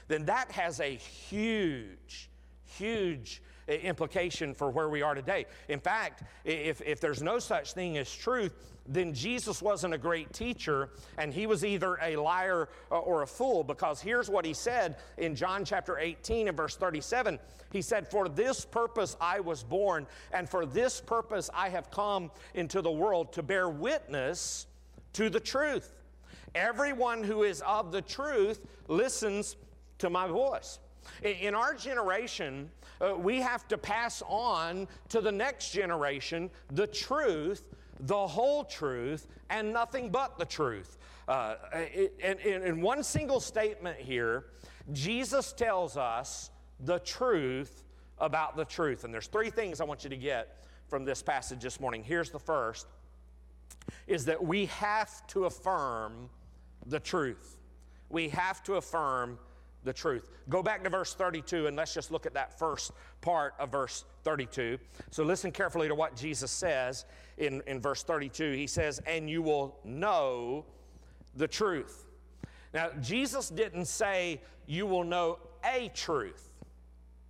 [0.08, 2.28] then that has a huge,
[2.64, 5.46] huge implication for where we are today.
[5.68, 8.52] In fact, if, if there's no such thing as truth,
[8.84, 10.88] then Jesus wasn't a great teacher
[11.18, 14.96] and he was either a liar uh, or a fool because here's what he said
[15.18, 17.38] in John chapter 18 and verse 37.
[17.70, 22.32] He said, For this purpose I was born, and for this purpose I have come
[22.54, 24.66] into the world to bear witness
[25.12, 25.94] to the truth.
[26.54, 29.56] Everyone who is of the truth listens
[29.98, 30.78] to my voice.
[31.22, 32.70] In our generation,
[33.00, 37.62] uh, we have to pass on to the next generation the truth,
[38.00, 40.98] the whole truth, and nothing but the truth.
[41.26, 41.56] Uh,
[42.22, 44.46] in, in one single statement here,
[44.92, 47.84] Jesus tells us the truth
[48.18, 49.04] about the truth.
[49.04, 52.02] And there's three things I want you to get from this passage this morning.
[52.02, 52.86] Here's the first
[54.06, 56.28] is that we have to affirm
[56.88, 57.56] the truth.
[58.08, 59.38] We have to affirm
[59.84, 60.28] the truth.
[60.48, 64.04] Go back to verse 32 and let's just look at that first part of verse
[64.24, 64.78] 32.
[65.10, 67.04] So listen carefully to what Jesus says
[67.36, 68.52] in, in verse 32.
[68.52, 70.64] He says, And you will know
[71.36, 72.04] the truth.
[72.74, 76.50] Now, Jesus didn't say you will know a truth,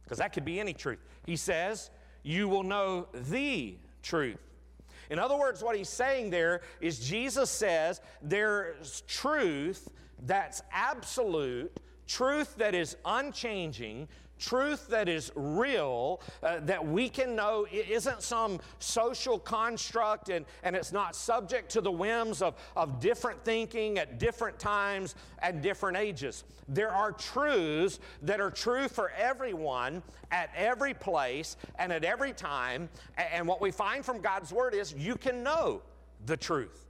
[0.02, 0.98] because that could be any truth.
[1.26, 1.90] He says,
[2.22, 4.47] You will know the truth.
[5.10, 9.88] In other words, what he's saying there is Jesus says there's truth
[10.26, 11.74] that's absolute,
[12.06, 14.08] truth that is unchanging,
[14.38, 20.46] truth that is real, uh, that we can know it isn't some social construct and,
[20.62, 25.62] and it's not subject to the whims of, of different thinking at different times and
[25.62, 26.44] different ages.
[26.68, 32.88] There are truths that are true for everyone at every place and at every time.
[33.16, 35.82] And what we find from God's Word is you can know
[36.26, 36.86] the truth.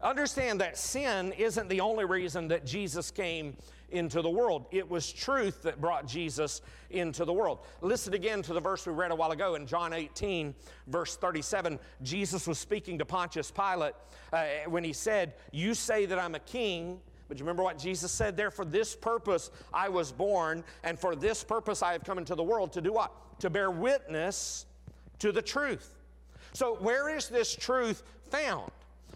[0.00, 3.56] Understand that sin isn't the only reason that Jesus came
[3.90, 4.66] into the world.
[4.70, 6.60] It was truth that brought Jesus
[6.90, 7.60] into the world.
[7.80, 10.54] Listen again to the verse we read a while ago in John 18,
[10.86, 11.78] verse 37.
[12.02, 13.94] Jesus was speaking to Pontius Pilate
[14.32, 17.00] uh, when he said, You say that I'm a king.
[17.28, 18.50] But you remember what Jesus said there?
[18.50, 22.42] For this purpose I was born, and for this purpose I have come into the
[22.42, 23.12] world to do what?
[23.40, 24.64] To bear witness
[25.18, 25.94] to the truth.
[26.54, 28.70] So, where is this truth found?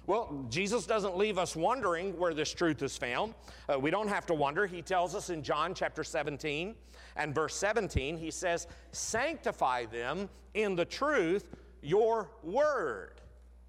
[0.06, 3.34] Well, Jesus doesn't leave us wondering where this truth is found.
[3.68, 4.66] Uh, we don't have to wonder.
[4.66, 6.74] He tells us in John chapter 17
[7.16, 11.46] and verse 17, he says, Sanctify them in the truth.
[11.82, 13.20] Your word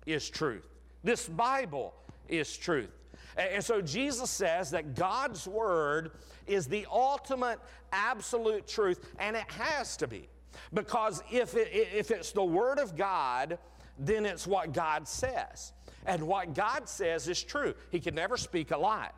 [0.06, 0.68] is truth.
[1.04, 1.94] This Bible
[2.28, 2.90] is truth.
[3.38, 6.12] And so Jesus says that God's word
[6.48, 7.60] is the ultimate
[7.92, 10.30] absolute truth, and it has to be.
[10.74, 13.58] Because if, it, if it's the word of God,
[13.98, 15.74] then it's what God says.
[16.06, 17.74] And what God says is true.
[17.90, 19.12] He can never speak a lie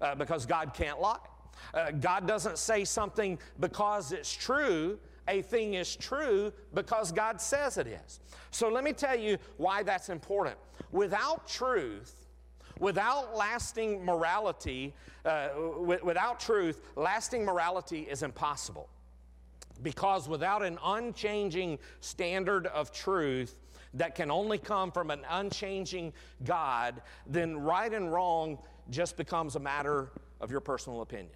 [0.00, 1.18] uh, because God can't lie.
[1.74, 4.98] Uh, God doesn't say something because it's true.
[5.28, 8.20] A thing is true because God says it is.
[8.50, 10.56] So let me tell you why that's important.
[10.90, 12.26] Without truth,
[12.80, 15.50] without lasting morality, uh,
[16.02, 18.88] without truth, lasting morality is impossible.
[19.82, 23.58] Because without an unchanging standard of truth,
[23.94, 26.12] that can only come from an unchanging
[26.44, 28.58] God, then right and wrong
[28.90, 31.34] just becomes a matter of your personal opinion.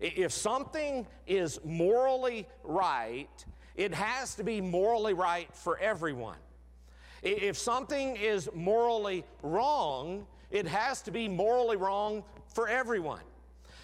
[0.00, 3.28] If something is morally right,
[3.74, 6.38] it has to be morally right for everyone.
[7.22, 13.22] If something is morally wrong, it has to be morally wrong for everyone.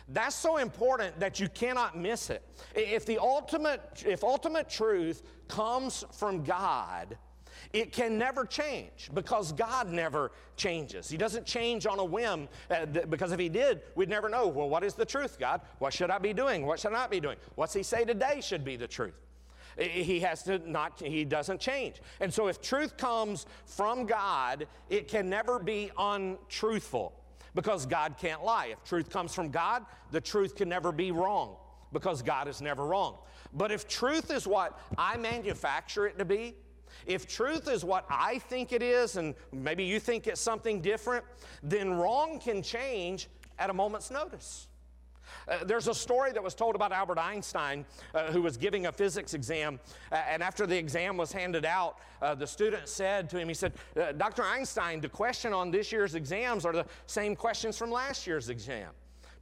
[0.08, 2.42] That's so important that you cannot miss it.
[2.74, 7.16] If the ultimate, if ultimate truth comes from God,
[7.72, 11.08] it can never change because God never changes.
[11.08, 14.46] He doesn't change on a whim uh, th- because if He did, we'd never know.
[14.48, 15.60] Well, what is the truth, God?
[15.78, 16.66] What should I be doing?
[16.66, 17.36] What should I not be doing?
[17.54, 19.14] What's He say today should be the truth.
[19.76, 22.00] He has to not, he doesn't change.
[22.20, 27.12] And so if truth comes from God, it can never be untruthful
[27.54, 28.66] because God can't lie.
[28.66, 31.56] If truth comes from God, the truth can never be wrong
[31.92, 33.16] because God is never wrong.
[33.54, 36.56] But if truth is what I manufacture it to be,
[37.06, 41.24] if truth is what I think it is, and maybe you think it's something different,
[41.62, 43.28] then wrong can change
[43.58, 44.68] at a moment's notice.
[45.48, 47.84] Uh, there's a story that was told about Albert Einstein,
[48.14, 49.80] uh, who was giving a physics exam.
[50.10, 53.54] Uh, and after the exam was handed out, uh, the student said to him, He
[53.54, 54.42] said, uh, Dr.
[54.42, 58.90] Einstein, the question on this year's exams are the same questions from last year's exam.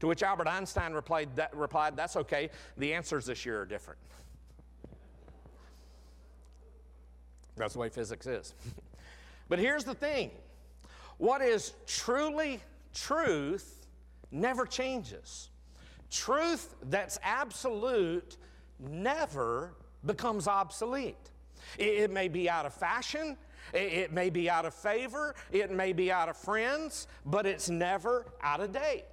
[0.02, 4.00] To which Albert Einstein replied, that, replied That's okay, the answers this year are different.
[7.54, 8.52] That's the way physics is.
[9.48, 10.32] but here's the thing
[11.18, 12.58] what is truly
[12.92, 13.86] truth
[14.32, 15.50] never changes.
[16.10, 18.38] Truth that's absolute
[18.80, 19.72] never
[20.04, 21.30] becomes obsolete.
[21.78, 23.36] It, may be out of fashion,
[23.72, 28.26] it may be out of favor, it may be out of friends, but it's never
[28.42, 29.04] out of date.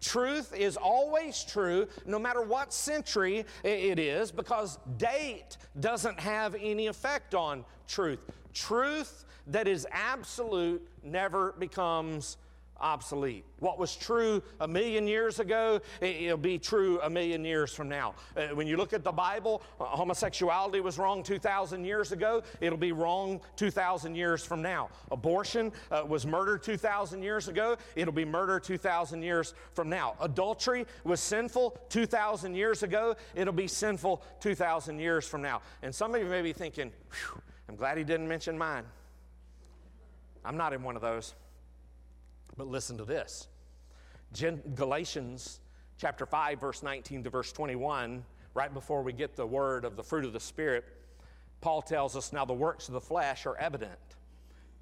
[0.00, 6.88] Truth is always true, no matter what century it is, because date doesn't have any
[6.88, 8.30] effect on truth.
[8.52, 12.36] Truth that is absolute never becomes
[12.82, 13.44] obsolete.
[13.60, 18.14] What was true a million years ago, it'll be true a million years from now.
[18.36, 22.78] Uh, when you look at the Bible, uh, homosexuality was wrong 2,000 years ago, it'll
[22.78, 24.90] be wrong 2,000 years from now.
[25.10, 30.14] Abortion uh, was murder 2,000 years ago, it'll be murder 2,000 years from now.
[30.20, 35.62] Adultery was sinful 2,000 years ago, it'll be sinful 2,000 years from now.
[35.82, 36.90] And some of you may be thinking,
[37.68, 38.84] I'm glad he didn't mention mine.
[40.44, 41.34] I'm not in one of those.
[42.56, 43.48] But listen to this.
[44.74, 45.60] Galatians
[45.98, 48.24] chapter 5, verse 19 to verse 21,
[48.54, 50.84] right before we get the word of the fruit of the Spirit,
[51.60, 53.98] Paul tells us now the works of the flesh are evident.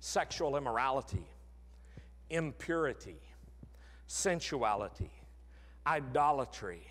[0.00, 1.26] Sexual immorality,
[2.30, 3.20] impurity,
[4.06, 5.10] sensuality,
[5.86, 6.82] idolatry,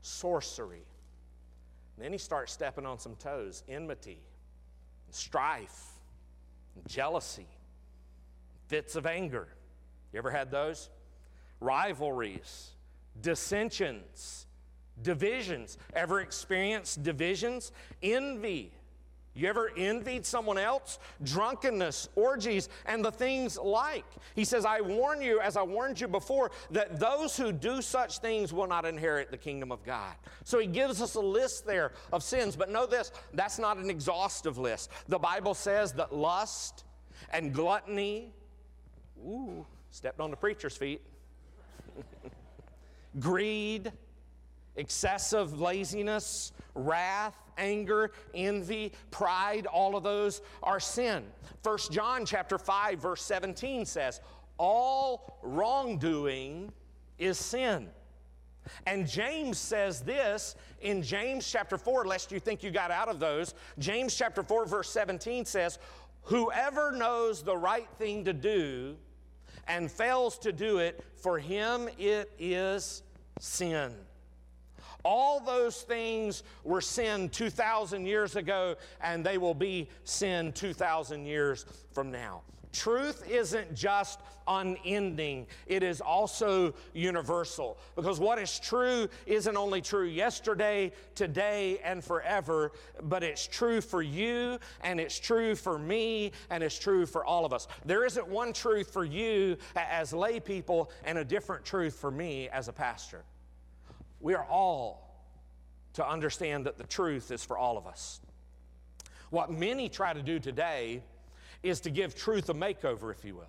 [0.00, 0.84] sorcery.
[1.98, 3.62] Then he starts stepping on some toes.
[3.68, 4.18] Enmity,
[5.10, 5.92] strife,
[6.88, 7.46] jealousy,
[8.66, 9.46] fits of anger
[10.12, 10.90] you ever had those?
[11.60, 12.70] Rivalries,
[13.20, 14.46] dissensions,
[15.00, 15.78] divisions.
[15.94, 17.72] Ever experienced divisions?
[18.02, 18.72] Envy.
[19.34, 20.98] You ever envied someone else?
[21.22, 24.04] Drunkenness, orgies, and the things like.
[24.34, 28.18] He says, I warn you, as I warned you before, that those who do such
[28.18, 30.14] things will not inherit the kingdom of God.
[30.44, 32.56] So he gives us a list there of sins.
[32.56, 34.90] But know this that's not an exhaustive list.
[35.08, 36.84] The Bible says that lust
[37.30, 38.34] and gluttony,
[39.18, 41.02] ooh, stepped on the preacher's feet,
[43.20, 43.92] greed,
[44.74, 51.22] excessive laziness, wrath, anger, envy, pride, all of those are sin.
[51.62, 54.20] 1 John chapter 5 verse 17 says,
[54.56, 56.72] "All wrongdoing
[57.18, 57.90] is sin."
[58.86, 63.18] And James says this in James chapter 4, lest you think you got out of
[63.18, 63.54] those.
[63.78, 65.80] James chapter 4, verse 17 says,
[66.22, 68.96] Whoever knows the right thing to do
[69.68, 73.02] and fails to do it, for him it is
[73.38, 73.92] sin.
[75.04, 81.66] All those things were sin 2,000 years ago, and they will be sin 2,000 years
[81.92, 82.42] from now.
[82.72, 87.78] Truth isn't just unending, it is also universal.
[87.94, 94.02] Because what is true isn't only true yesterday, today, and forever, but it's true for
[94.02, 97.68] you, and it's true for me, and it's true for all of us.
[97.84, 102.48] There isn't one truth for you as lay people and a different truth for me
[102.48, 103.22] as a pastor.
[104.20, 105.12] We are all
[105.94, 108.20] to understand that the truth is for all of us.
[109.30, 111.02] What many try to do today
[111.62, 113.44] is to give truth a makeover, if you will.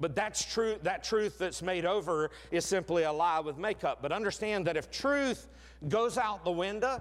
[0.00, 3.98] But that's true, that truth that's made over is simply a lie with makeup.
[4.02, 5.48] But understand that if truth
[5.88, 7.00] goes out the window,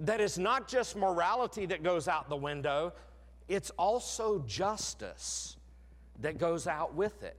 [0.00, 2.92] that it's not just morality that goes out the window,
[3.48, 5.56] it's also justice
[6.20, 7.36] that goes out with it.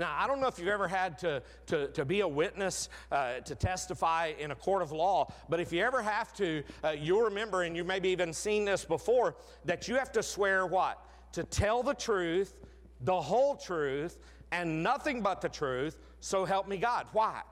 [0.00, 3.40] Now, I don't know if you've ever had to, to, to be a witness, uh,
[3.40, 7.20] to testify in a court of law, but if you ever have to, uh, you'll
[7.20, 9.36] remember, and you maybe even seen this before,
[9.66, 11.04] that you have to swear what?
[11.32, 12.56] To tell the truth,
[13.02, 14.16] the whole truth,
[14.52, 17.06] and nothing but the truth, so help me God.
[17.12, 17.42] Why?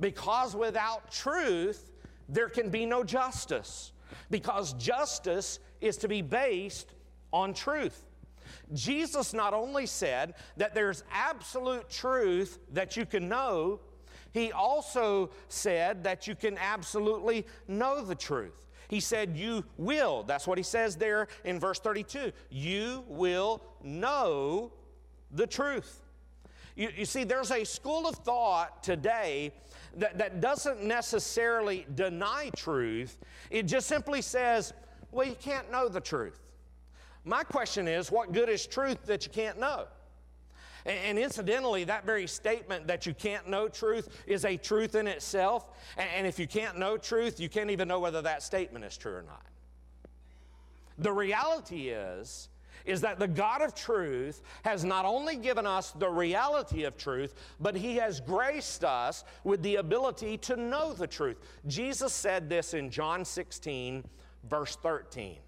[0.00, 1.90] Because without truth,
[2.26, 3.92] there can be no justice.
[4.30, 6.94] Because justice is to be based
[7.34, 8.02] on truth.
[8.72, 13.80] Jesus not only said that there's absolute truth that you can know,
[14.32, 18.66] he also said that you can absolutely know the truth.
[18.88, 20.22] He said, You will.
[20.22, 22.32] That's what he says there in verse 32.
[22.50, 24.72] You will know
[25.32, 26.02] the truth.
[26.76, 29.52] You, you, see, there's a school of thought today
[29.96, 33.18] that, that doesn't necessarily deny truth,
[33.50, 34.72] it just simply says,
[35.10, 36.45] Well, you can't know the truth.
[37.26, 39.86] My question is, what good is truth that you can't know?
[40.86, 45.66] And incidentally, that very statement that you can't know truth is a truth in itself.
[45.98, 49.14] And if you can't know truth, you can't even know whether that statement is true
[49.14, 49.44] or not.
[50.98, 52.48] The reality is,
[52.84, 57.34] is that the God of truth has not only given us the reality of truth,
[57.58, 61.38] but He has graced us with the ability to know the truth.
[61.66, 64.04] Jesus said this in John 16,
[64.48, 65.38] verse 13.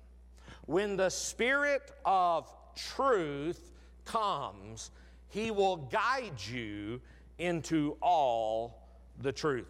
[0.69, 2.47] When the Spirit of
[2.77, 3.73] truth
[4.05, 4.91] comes,
[5.31, 7.01] He will guide you
[7.39, 8.87] into all
[9.23, 9.65] the truth.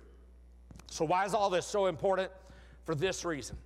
[0.90, 2.32] So, why is all this so important?
[2.84, 3.57] For this reason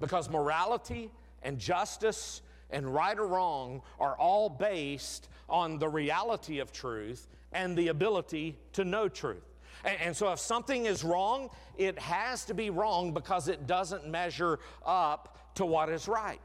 [0.00, 1.12] because morality
[1.44, 7.78] and justice and right or wrong are all based on the reality of truth and
[7.78, 9.44] the ability to know truth.
[9.84, 14.58] And, so, if something is wrong, it has to be wrong because it doesn't measure
[14.84, 16.40] up to what is right.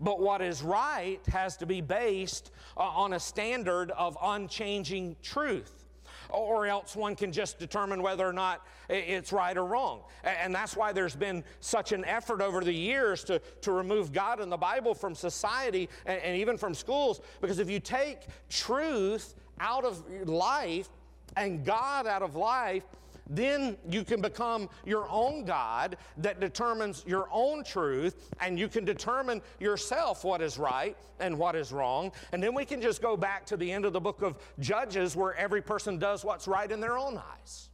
[0.00, 5.84] But what is right has to be based uh, on a standard of unchanging truth.
[6.30, 10.00] Or else one can just determine whether or not it's right or wrong.
[10.24, 14.40] And that's why there's been such an effort over the years to, to remove God
[14.40, 17.20] and the Bible from society and, and even from schools.
[17.40, 20.88] Because if you take truth out of life
[21.36, 22.84] and God out of life,
[23.28, 28.84] then you can become your own God that determines your own truth, and you can
[28.84, 32.12] determine yourself what is right and what is wrong.
[32.32, 35.16] And then we can just go back to the end of the book of Judges
[35.16, 37.70] where every person does what's right in their own eyes.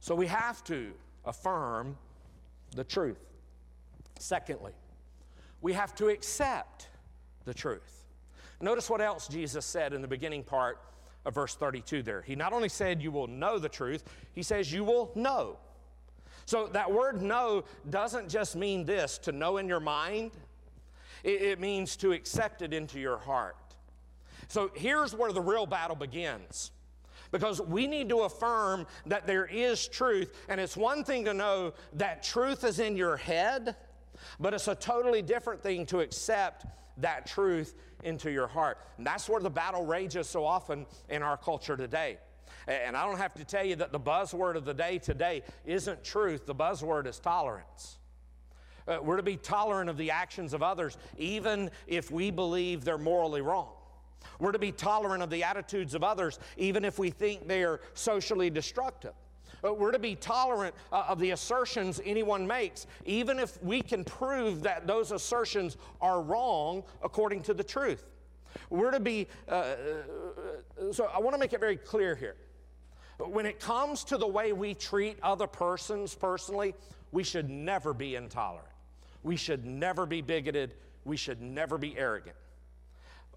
[0.00, 0.92] So we have to
[1.24, 1.96] affirm
[2.74, 3.18] the truth.
[4.18, 4.72] Secondly,
[5.62, 6.88] we have to accept
[7.44, 8.04] the truth.
[8.60, 10.80] Notice what else Jesus said in the beginning part
[11.26, 12.22] of verse 32 there.
[12.22, 15.58] He not only said you will know the truth, he says you will know.
[16.46, 20.30] So that word know doesn't just mean this to know in your mind,
[21.24, 23.56] it, it means to accept it into your heart.
[24.48, 26.70] So here's where the real battle begins.
[27.32, 30.32] because we need to affirm that there is truth.
[30.48, 33.74] And it's one thing to know that truth is in your head,
[34.38, 36.66] but it's a totally different thing to accept
[36.98, 37.74] that truth
[38.06, 38.78] into your heart.
[38.96, 42.18] And that's where the battle rages so often in our culture today.
[42.68, 46.02] And I don't have to tell you that the buzzword of the day today isn't
[46.02, 47.98] truth, the buzzword is tolerance.
[48.88, 52.98] Uh, we're to be tolerant of the actions of others, even if we believe they're
[52.98, 53.70] morally wrong.
[54.38, 57.80] We're to be tolerant of the attitudes of others, even if we think they are
[57.94, 59.14] socially destructive.
[59.64, 64.04] Uh, we're to be tolerant uh, of the assertions anyone makes, even if we can
[64.04, 68.04] prove that those assertions are wrong according to the truth.
[68.70, 72.36] We're to be, uh, uh so I want to make it very clear here.
[73.18, 76.74] When it comes to the way we treat other persons personally,
[77.12, 78.68] we should never be intolerant.
[79.22, 80.74] We should never be bigoted.
[81.04, 82.36] We should never be arrogant.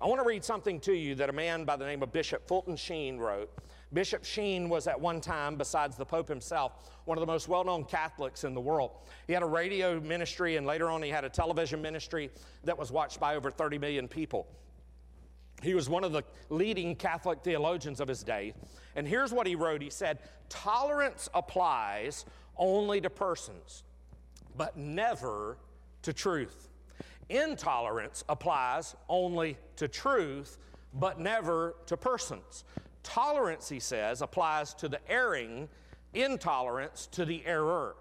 [0.01, 2.47] I want to read something to you that a man by the name of Bishop
[2.47, 3.51] Fulton Sheen wrote.
[3.91, 7.63] Bishop Sheen was at one time, besides the Pope himself, one of the most well
[7.63, 8.91] known Catholics in the world.
[9.25, 12.29] He had a radio ministry, and later on, he had a television ministry
[12.65, 14.47] that was watched by over 30 million people.
[15.61, 18.53] He was one of the leading Catholic theologians of his day.
[18.95, 20.19] And here's what he wrote He said,
[20.49, 22.25] Tolerance applies
[22.57, 23.83] only to persons,
[24.55, 25.57] but never
[26.03, 26.69] to truth.
[27.29, 30.57] Intolerance applies only to truth,
[30.93, 32.63] but never to persons.
[33.09, 35.67] Tolerance, he says, applies to the erring,
[36.13, 37.95] intolerance to the error.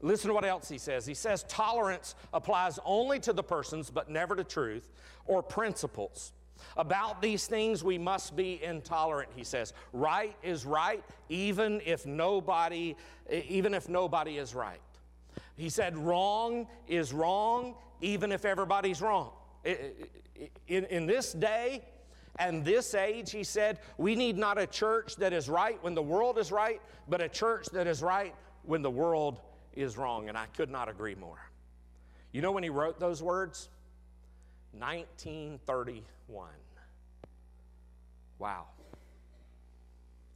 [0.00, 1.06] Listen to what else he says.
[1.06, 4.90] He says tolerance applies only to the persons, but never to truth
[5.26, 6.32] or principles.
[6.76, 9.72] About these things we must be intolerant, he says.
[9.92, 12.96] Right is right, even if nobody,
[13.30, 14.80] even if nobody is right.
[15.56, 19.30] He said wrong is wrong, even if everybody's wrong.
[19.64, 21.82] In, in this day
[22.38, 26.02] and this age, he said, we need not a church that is right when the
[26.02, 29.40] world is right, but a church that is right when the world
[29.74, 30.28] is wrong.
[30.28, 31.38] And I could not agree more.
[32.32, 33.70] You know when he wrote those words?
[34.72, 36.48] 1931.
[38.38, 38.66] Wow.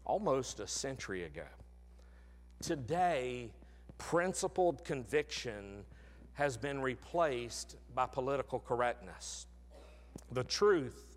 [0.06, 1.44] Almost a century ago.
[2.62, 3.50] Today,
[3.98, 5.84] principled conviction
[6.32, 9.46] has been replaced by political correctness.
[10.32, 11.09] The truth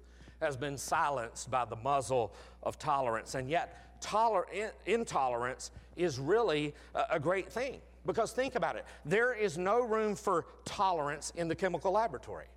[0.43, 3.35] has been silenced by the muzzle of tolerance.
[3.35, 4.47] And yet, toler-
[4.85, 7.81] intolerance is really a, a great thing.
[8.05, 12.47] Because think about it there is no room for tolerance in the chemical laboratory.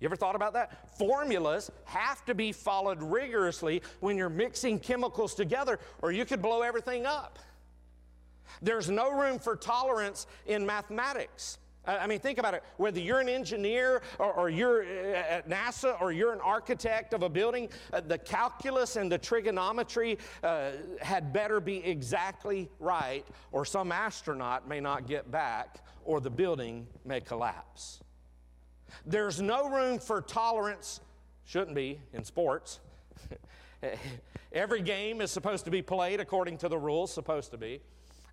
[0.00, 0.98] You ever thought about that?
[0.98, 6.62] Formulas have to be followed rigorously when you're mixing chemicals together, or you could blow
[6.62, 7.38] everything up.
[8.60, 11.58] There's no room for tolerance in mathematics.
[11.84, 12.62] I mean, think about it.
[12.76, 17.24] Whether you're an engineer or, or, you're uh, at NASA or you're an architect of
[17.24, 20.70] a building, uh, the calculus and the trigonometry uh,
[21.00, 26.86] had better be exactly right, or some astronaut may not get back, or the building
[27.04, 28.00] may collapse.
[29.04, 31.00] There's no room for tolerance,
[31.44, 32.78] shouldn't be, in sports.
[34.52, 37.80] Every game is supposed to be played according to the rules, supposed to be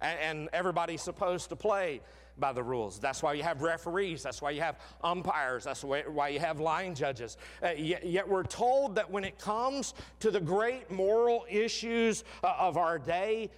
[0.02, 2.02] and, everybody's supposed to play
[2.40, 3.00] by the rules.
[3.00, 4.24] That's why you have referees.
[4.24, 5.64] That's why you have umpires.
[5.64, 7.38] That's why you have line judges.
[7.64, 12.54] Uh, yet, yet, we're told that when it comes to the great moral issues uh,
[12.60, 13.50] of our day,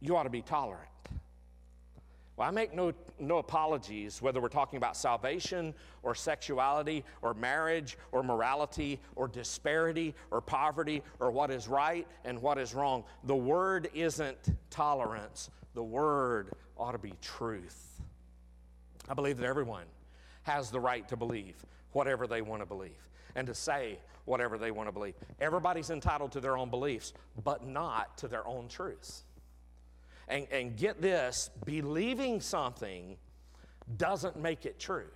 [0.00, 0.88] you ought to be tolerant.
[2.36, 7.98] Well, I make no, no apologies whether we're talking about salvation or sexuality or marriage
[8.10, 13.04] or morality or disparity or poverty or what is right and what is wrong.
[13.24, 18.00] The word isn't tolerance, the word ought to be truth.
[19.08, 19.84] I believe that everyone
[20.44, 21.54] has the right to believe
[21.92, 22.90] whatever they want to believe
[23.34, 25.14] and to say whatever they want to believe.
[25.40, 27.12] Everybody's entitled to their own beliefs,
[27.42, 29.24] but not to their own truths.
[30.28, 33.16] And, and get this believing something
[33.96, 35.08] doesn't make it true.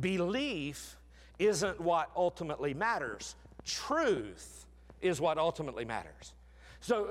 [0.00, 0.96] Belief
[1.38, 4.66] isn't what ultimately matters, truth
[5.00, 6.32] is what ultimately matters.
[6.80, 7.06] So,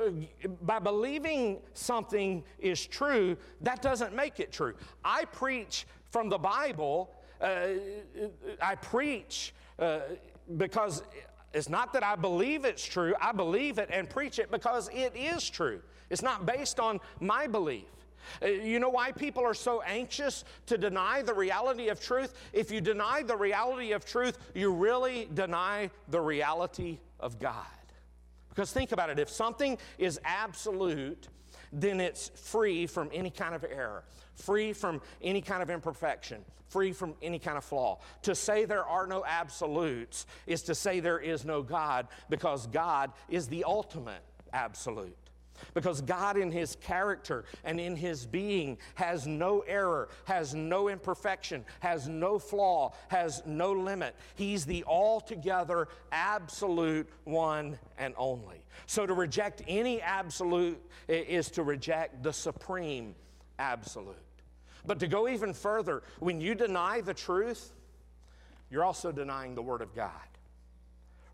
[0.45, 4.73] uh, by believing something is true, that doesn't make it true.
[5.03, 7.11] I preach from the Bible,
[7.41, 7.67] uh,
[8.61, 9.99] I preach uh,
[10.55, 11.03] because
[11.53, 15.15] it's not that I believe it's true, I believe it and preach it because it
[15.15, 15.81] is true.
[16.09, 17.85] It's not based on my belief.
[18.41, 22.33] Uh, you know why people are so anxious to deny the reality of truth?
[22.53, 27.65] If you deny the reality of truth, you really deny the reality of God.
[28.57, 31.27] Because think about it if something is absolute
[31.71, 34.03] then it's free from any kind of error,
[34.33, 37.99] free from any kind of imperfection, free from any kind of flaw.
[38.23, 43.11] To say there are no absolutes is to say there is no God because God
[43.29, 45.26] is the ultimate absolute.
[45.73, 51.65] Because God, in His character and in His being, has no error, has no imperfection,
[51.79, 54.15] has no flaw, has no limit.
[54.35, 58.63] He's the altogether absolute one and only.
[58.85, 63.15] So to reject any absolute is to reject the supreme
[63.59, 64.15] absolute.
[64.85, 67.73] But to go even further, when you deny the truth,
[68.69, 70.11] you're also denying the Word of God.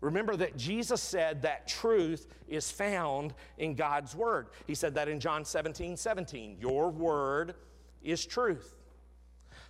[0.04, 4.48] Remember that Jesus said that truth is found in God's Word.
[4.66, 6.58] He said that in John 17 17.
[6.60, 7.54] Your Word
[8.02, 8.74] is truth.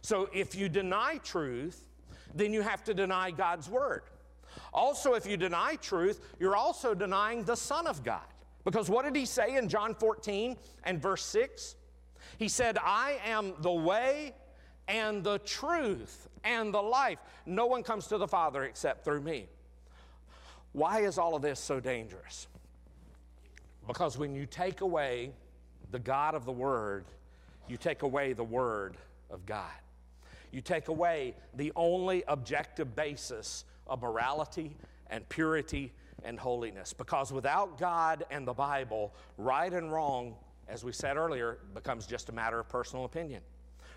[0.02, 1.88] So if you deny truth,
[2.34, 4.02] then you have to deny God's Word.
[4.72, 8.26] Also, if you deny truth, you're also denying the Son of God.
[8.64, 11.76] Because what did he say in John 14 and verse 6?
[12.38, 14.34] He said, I am the way
[14.88, 17.20] and the truth and the life.
[17.46, 19.46] No one comes to the Father except through me.
[20.74, 22.48] Why is all of this so dangerous?
[23.86, 25.30] Because when you take away
[25.92, 27.04] the God of the Word,
[27.68, 28.96] you take away the Word
[29.30, 29.70] of God.
[30.50, 34.76] You take away the only objective basis of morality
[35.10, 35.92] and purity
[36.24, 36.92] and holiness.
[36.92, 40.34] Because without God and the Bible, right and wrong,
[40.68, 43.42] as we said earlier, becomes just a matter of personal opinion.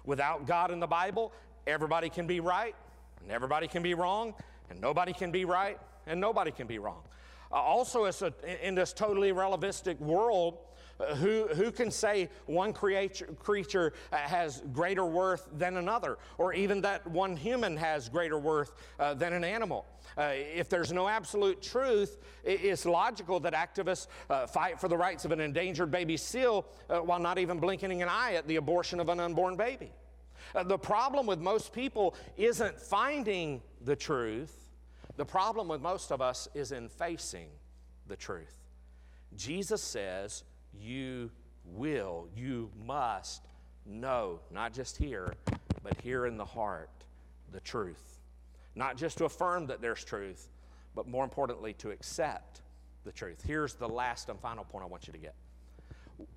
[0.06, 1.34] Without God and the Bible,
[1.66, 2.76] everybody can be right
[3.24, 4.36] and everybody can be wrong,
[4.70, 7.04] and nobody can be right and nobody can be wrong.
[7.52, 8.12] Uh, also, a,
[8.62, 10.58] in this totally relativistic world,
[11.00, 16.54] uh, who, who can say one creature, creature uh, has greater worth than another, or
[16.54, 19.86] even that one human has greater worth uh, than an animal?
[20.18, 25.24] Uh, if there's no absolute truth, it's logical that activists uh, fight for the rights
[25.24, 29.10] of an endangered baby seal while not even blinking an eye at the abortion of
[29.10, 29.92] an unborn baby.
[30.66, 34.67] the problem with most people isn't finding the truth,
[35.18, 37.50] the problem with most of us is in facing
[38.08, 38.56] the truth.
[39.36, 40.44] Jesus says,
[40.80, 41.32] You
[41.66, 43.42] will, you must
[43.86, 45.34] know, not just here,
[45.84, 46.90] but here in the heart,
[47.52, 48.20] the truth.
[48.76, 50.50] Not just to affirm that there's truth,
[50.96, 52.62] but more importantly, to accept
[53.04, 53.44] the truth.
[53.46, 55.36] Here's the last and final point I want you to get.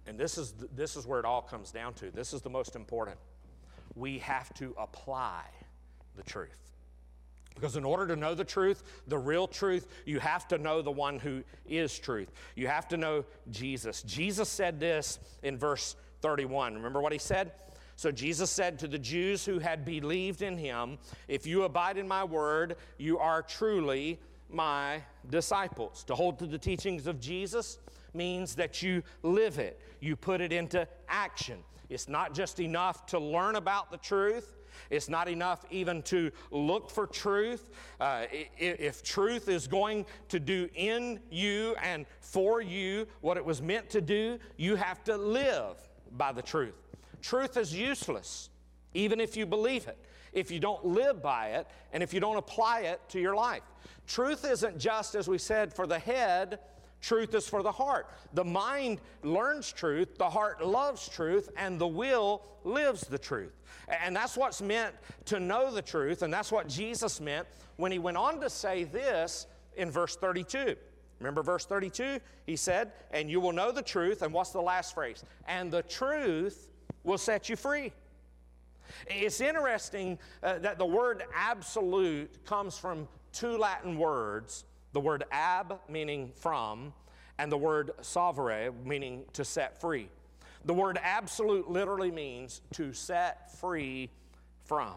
[0.07, 2.11] And this is, this is where it all comes down to.
[2.11, 3.18] This is the most important.
[3.95, 5.43] We have to apply
[6.16, 6.70] the truth.
[7.61, 10.90] Because in order to know the truth, the real truth, you have to know the
[10.90, 12.32] one who is truth.
[12.56, 14.02] You have to know Jesus.
[14.02, 16.74] Jesus said this in verse 31.
[16.74, 17.52] Remember what he said?
[17.96, 20.96] So Jesus said to the Jews who had believed in him,
[21.28, 26.02] If you abide in my word, you are truly my disciples.
[26.04, 27.78] To hold to the teachings of Jesus
[28.14, 31.58] means that you live it, you put it into action.
[31.90, 34.54] It's not just enough to learn about the truth,
[34.89, 37.70] it's not enough even to look for truth.
[38.01, 38.24] Uh,
[38.59, 43.91] if truth is going to do in you and for you what it was meant
[43.91, 45.76] to do, you have to live
[46.16, 46.74] by the truth.
[47.22, 48.51] Truth is useless,
[48.95, 49.99] even if you believe it,
[50.33, 53.62] if you don't live by it, and if you don't apply it to your life.
[54.07, 56.59] Truth isn't just, as we said, for the head
[57.01, 58.11] Truth is for the heart.
[58.34, 63.57] The mind learns truth, the heart loves truth, and the will lives the truth.
[63.88, 64.94] And that's what's meant
[65.26, 67.46] to know the truth, and that's what Jesus meant
[67.76, 69.46] when he went on to say this
[69.76, 70.76] in verse 32.
[71.18, 72.18] Remember verse 32?
[72.46, 75.24] He said, And you will know the truth, and what's the last phrase?
[75.46, 76.68] And the truth
[77.05, 77.92] will set you free.
[79.07, 85.78] It's interesting uh, that the word absolute comes from two Latin words the word ab,
[85.88, 86.93] meaning from,
[87.38, 90.09] and the word salvare, meaning to set free.
[90.64, 94.11] The word absolute literally means to set free
[94.64, 94.95] from.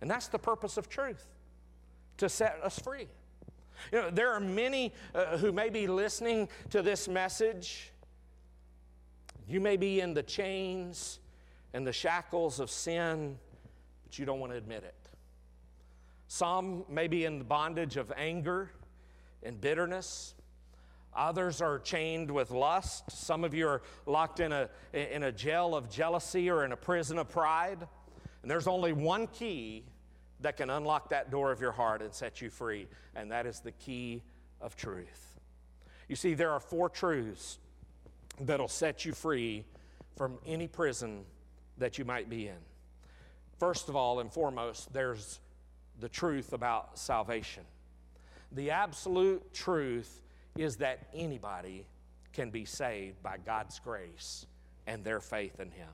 [0.00, 1.26] And that's the purpose of truth,
[2.18, 3.06] to set us free.
[3.92, 7.92] You know, there are many uh, who may be listening to this message.
[9.46, 11.20] You may be in the chains
[11.72, 13.38] and the shackles of sin,
[14.04, 14.94] but you don't want to admit it.
[16.26, 18.70] Some may be in the bondage of anger
[19.46, 20.34] and bitterness.
[21.14, 23.10] Others are chained with lust.
[23.10, 26.76] Some of you are locked in a, in a jail of jealousy or in a
[26.76, 27.86] prison of pride.
[28.42, 29.84] And there's only one key
[30.40, 33.60] that can unlock that door of your heart and set you free, and that is
[33.60, 34.22] the key
[34.60, 35.38] of truth.
[36.08, 37.58] You see, there are four truths
[38.40, 39.64] that'll set you free
[40.16, 41.24] from any prison
[41.78, 42.58] that you might be in.
[43.58, 45.40] First of all and foremost, there's
[45.98, 47.64] the truth about salvation.
[48.52, 50.22] The absolute truth
[50.56, 51.84] is that anybody
[52.32, 54.46] can be saved by God's grace
[54.86, 55.88] and their faith in Him.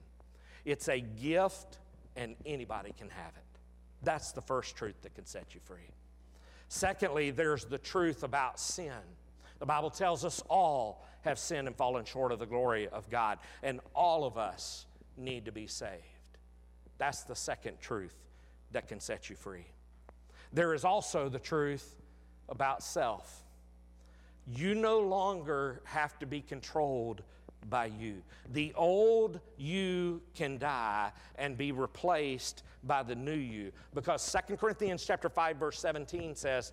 [0.65, 1.79] It's a gift,
[2.17, 3.61] and anybody can have it.
[4.03, 5.91] That's the first truth that can set you free.
[6.69, 8.93] Secondly, there's the truth about sin.
[9.59, 13.39] The Bible tells us all have sinned and fallen short of the glory of God,
[13.63, 14.87] and all of us
[15.17, 16.03] need to be saved.
[16.99, 18.15] That's the second truth
[18.73, 19.67] that can set you free.
[20.53, 22.02] There is also the truth
[22.53, 23.43] about self.
[24.47, 27.23] You no longer have to be controlled
[27.69, 28.23] by you.
[28.53, 33.73] The old you can die and be replaced by the new you.
[33.95, 36.73] Because 2 Corinthians chapter 5 verse 17 says,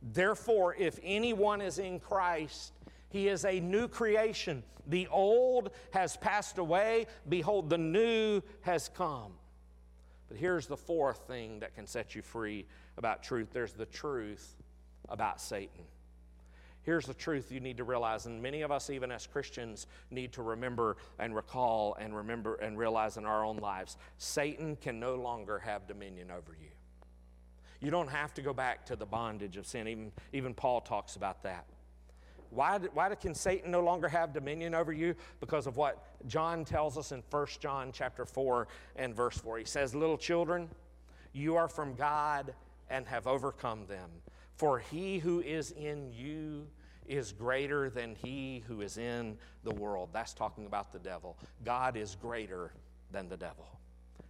[0.00, 2.72] "Therefore if anyone is in Christ,
[3.08, 4.62] he is a new creation.
[4.86, 9.36] The old has passed away, behold the new has come."
[10.28, 12.66] But here's the fourth thing that can set you free
[12.98, 13.48] about truth.
[13.50, 14.57] There's the truth
[15.08, 15.84] about Satan.
[16.82, 20.32] Here's the truth you need to realize, and many of us, even as Christians, need
[20.32, 25.14] to remember and recall and remember and realize in our own lives Satan can no
[25.14, 26.70] longer have dominion over you.
[27.80, 29.86] You don't have to go back to the bondage of sin.
[29.86, 31.66] Even, even Paul talks about that.
[32.50, 35.14] Why, why can Satan no longer have dominion over you?
[35.40, 39.58] Because of what John tells us in 1 John chapter 4 and verse 4.
[39.58, 40.68] He says, Little children,
[41.32, 42.54] you are from God
[42.88, 44.08] and have overcome them.
[44.58, 46.66] For he who is in you
[47.06, 50.10] is greater than he who is in the world.
[50.12, 51.38] That's talking about the devil.
[51.64, 52.72] God is greater
[53.12, 53.66] than the devil.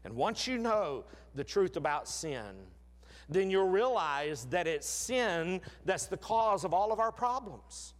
[0.05, 1.05] And once you know
[1.35, 2.57] the truth about sin,
[3.31, 7.95] then you'll realize that it's sin that's the cause of all of our problems.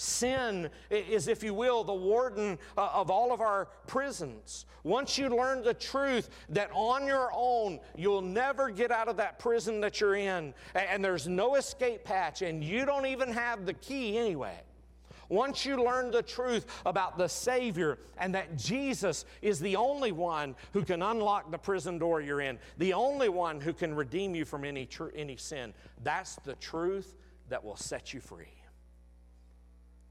[0.00, 4.64] Sin is, if you will, the warden uh, of all of our prisons.
[4.82, 9.38] Once you learn the truth that on your own you'll never get out of that
[9.38, 13.74] prison that you're in, and there's no escape hatch, and you don't even have the
[13.74, 14.58] key anyway.
[15.28, 20.56] Once you learn the truth about the Savior and that Jesus is the only one
[20.72, 24.46] who can unlock the prison door you're in, the only one who can redeem you
[24.46, 27.16] from any, tr- any sin, that's the truth
[27.50, 28.48] that will set you free.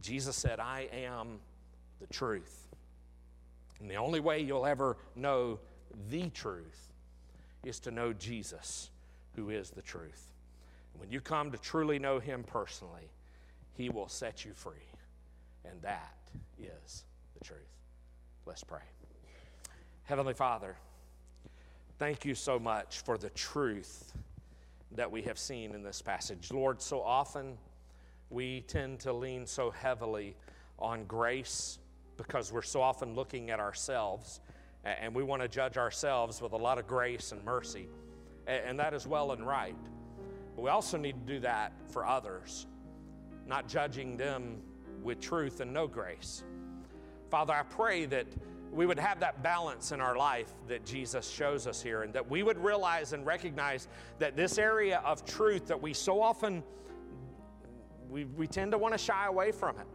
[0.01, 1.39] Jesus said, I am
[1.99, 2.67] the truth.
[3.79, 5.59] And the only way you'll ever know
[6.09, 6.91] the truth
[7.63, 8.89] is to know Jesus,
[9.35, 10.31] who is the truth.
[10.97, 13.09] When you come to truly know Him personally,
[13.73, 14.73] He will set you free.
[15.65, 16.17] And that
[16.57, 17.03] is
[17.37, 17.59] the truth.
[18.45, 18.79] Let's pray.
[20.03, 20.75] Heavenly Father,
[21.99, 24.13] thank you so much for the truth
[24.93, 26.51] that we have seen in this passage.
[26.51, 27.57] Lord, so often,
[28.29, 30.35] we tend to lean so heavily
[30.77, 31.79] on grace
[32.17, 34.41] because we're so often looking at ourselves
[34.83, 37.87] and we want to judge ourselves with a lot of grace and mercy.
[38.47, 39.75] And that is well and right.
[40.55, 42.67] But we also need to do that for others,
[43.45, 44.61] not judging them
[45.03, 46.43] with truth and no grace.
[47.29, 48.27] Father, I pray that
[48.71, 52.29] we would have that balance in our life that Jesus shows us here, and that
[52.29, 53.87] we would realize and recognize
[54.19, 56.63] that this area of truth that we so often
[58.09, 59.87] we, we tend to want to shy away from it.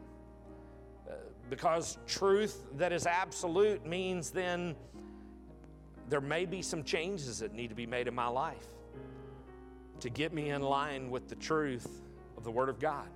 [1.09, 1.15] Uh,
[1.51, 4.75] because truth that is absolute means then
[6.09, 8.67] there may be some changes that need to be made in my life
[10.01, 12.03] to get me in line with the truth
[12.37, 13.09] of the Word of God.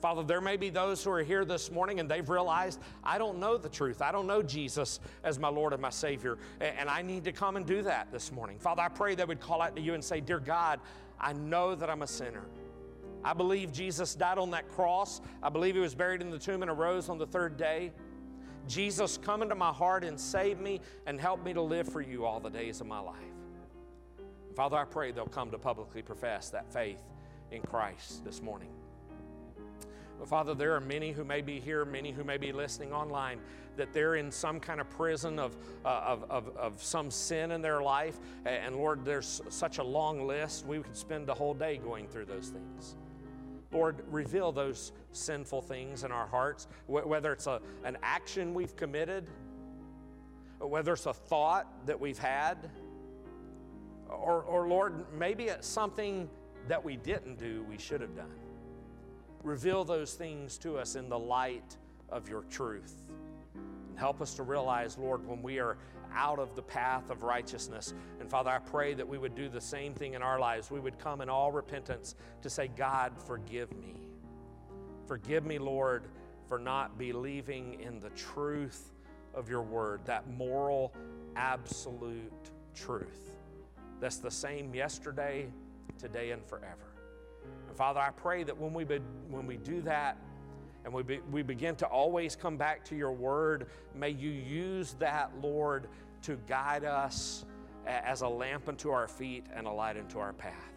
[0.00, 3.38] Father, there may be those who are here this morning and they've realized, I don't
[3.38, 4.02] know the truth.
[4.02, 7.56] I don't know Jesus as my Lord and my Savior, and I need to come
[7.56, 8.58] and do that this morning.
[8.58, 10.80] Father, I pray they would call out to you and say, Dear God,
[11.18, 12.42] I know that I'm a sinner.
[13.26, 15.20] I believe Jesus died on that cross.
[15.42, 17.90] I believe he was buried in the tomb and arose on the third day.
[18.68, 22.24] Jesus, come into my heart and save me and help me to live for you
[22.24, 23.16] all the days of my life.
[24.54, 27.02] Father, I pray they'll come to publicly profess that faith
[27.50, 28.68] in Christ this morning.
[30.20, 33.40] But Father, there are many who may be here, many who may be listening online,
[33.76, 37.60] that they're in some kind of prison of, uh, of, of, of, some sin in
[37.60, 38.20] their life.
[38.46, 40.64] And Lord, there's such a long list.
[40.64, 42.94] We could spend the whole day going through those things.
[43.72, 49.28] Lord, reveal those sinful things in our hearts, whether it's a, an action we've committed,
[50.60, 52.70] whether it's a thought that we've had,
[54.08, 56.28] or, or Lord, maybe it's something
[56.68, 58.32] that we didn't do we should have done.
[59.42, 61.76] Reveal those things to us in the light
[62.08, 62.94] of your truth.
[63.54, 65.76] And help us to realize, Lord, when we are
[66.16, 67.94] out of the path of righteousness.
[68.20, 70.70] And Father, I pray that we would do the same thing in our lives.
[70.70, 73.94] We would come in all repentance to say, God, forgive me.
[75.06, 76.04] Forgive me, Lord,
[76.48, 78.92] for not believing in the truth
[79.34, 80.92] of your word, that moral,
[81.36, 82.32] absolute
[82.74, 83.34] truth.
[84.00, 85.48] That's the same yesterday,
[85.98, 86.94] today, and forever.
[87.68, 90.16] And Father, I pray that when we, when we do that,
[90.84, 94.94] and we, be, we begin to always come back to your word, may you use
[95.00, 95.88] that, Lord,
[96.22, 97.44] to guide us
[97.86, 100.76] as a lamp unto our feet and a light unto our path.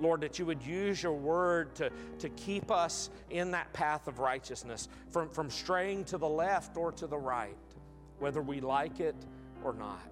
[0.00, 4.18] Lord, that you would use your word to, to keep us in that path of
[4.18, 7.56] righteousness, from, from straying to the left or to the right,
[8.18, 9.16] whether we like it
[9.62, 10.10] or not.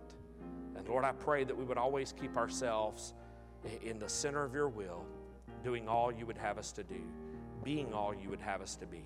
[0.77, 3.15] And Lord, I pray that we would always keep ourselves
[3.85, 5.05] in the center of your will,
[5.63, 7.03] doing all you would have us to do,
[7.63, 9.05] being all you would have us to be,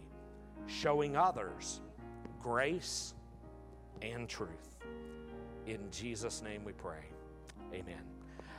[0.67, 1.81] showing others
[2.43, 3.15] grace
[4.03, 4.76] and truth.
[5.67, 7.05] In Jesus' name we pray.
[7.73, 8.03] Amen.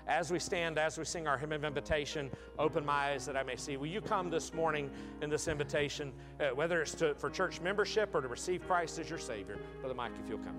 [0.08, 3.44] As we stand, as we sing our hymn of invitation, open my eyes that I
[3.44, 3.76] may see.
[3.76, 4.90] Will you come this morning
[5.22, 9.10] in this invitation, uh, whether it's to, for church membership or to receive Christ as
[9.10, 9.58] your Savior?
[9.82, 10.56] Brother Mike, if you'll come.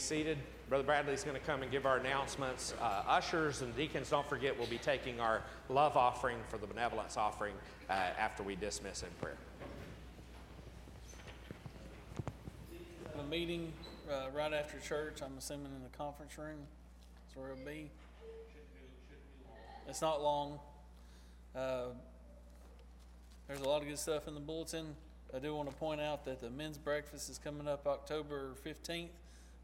[0.00, 0.38] Seated.
[0.68, 2.74] Brother Bradley's going to come and give our announcements.
[2.80, 7.16] Uh, ushers and deacons, don't forget, we'll be taking our love offering for the benevolence
[7.16, 7.54] offering
[7.88, 9.36] uh, after we dismiss in prayer.
[13.20, 13.72] a meeting
[14.10, 15.20] uh, right after church.
[15.22, 16.60] I'm assuming in the conference room.
[17.26, 17.90] That's where it'll be.
[19.88, 20.58] It's not long.
[21.54, 21.86] Uh,
[23.46, 24.94] there's a lot of good stuff in the bulletin.
[25.34, 29.08] I do want to point out that the men's breakfast is coming up October 15th.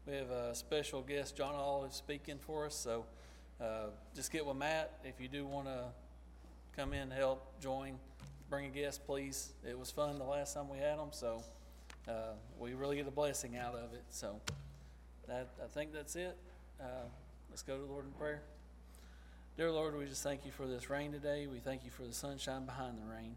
[0.07, 2.75] We have a special guest, John Olive, speaking for us.
[2.75, 3.03] So
[3.59, 5.83] uh, just get with Matt if you do want to
[6.77, 7.95] come in, help, join,
[8.49, 9.51] bring a guest, please.
[9.67, 11.43] It was fun the last time we had them, so
[12.07, 14.03] uh, we really get a blessing out of it.
[14.09, 14.39] So
[15.27, 16.37] that I think that's it.
[16.79, 17.09] Uh,
[17.49, 18.43] let's go to the Lord in prayer.
[19.57, 21.47] Dear Lord, we just thank you for this rain today.
[21.47, 23.35] We thank you for the sunshine behind the rain.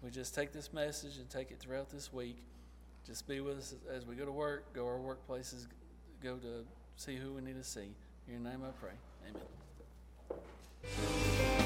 [0.00, 2.36] We just take this message and take it throughout this week.
[3.04, 5.66] Just be with us as we go to work, go our workplaces,
[6.24, 6.64] go to
[6.96, 7.92] see who we need to see.
[8.26, 8.94] In your name I pray.
[10.88, 11.63] Amen.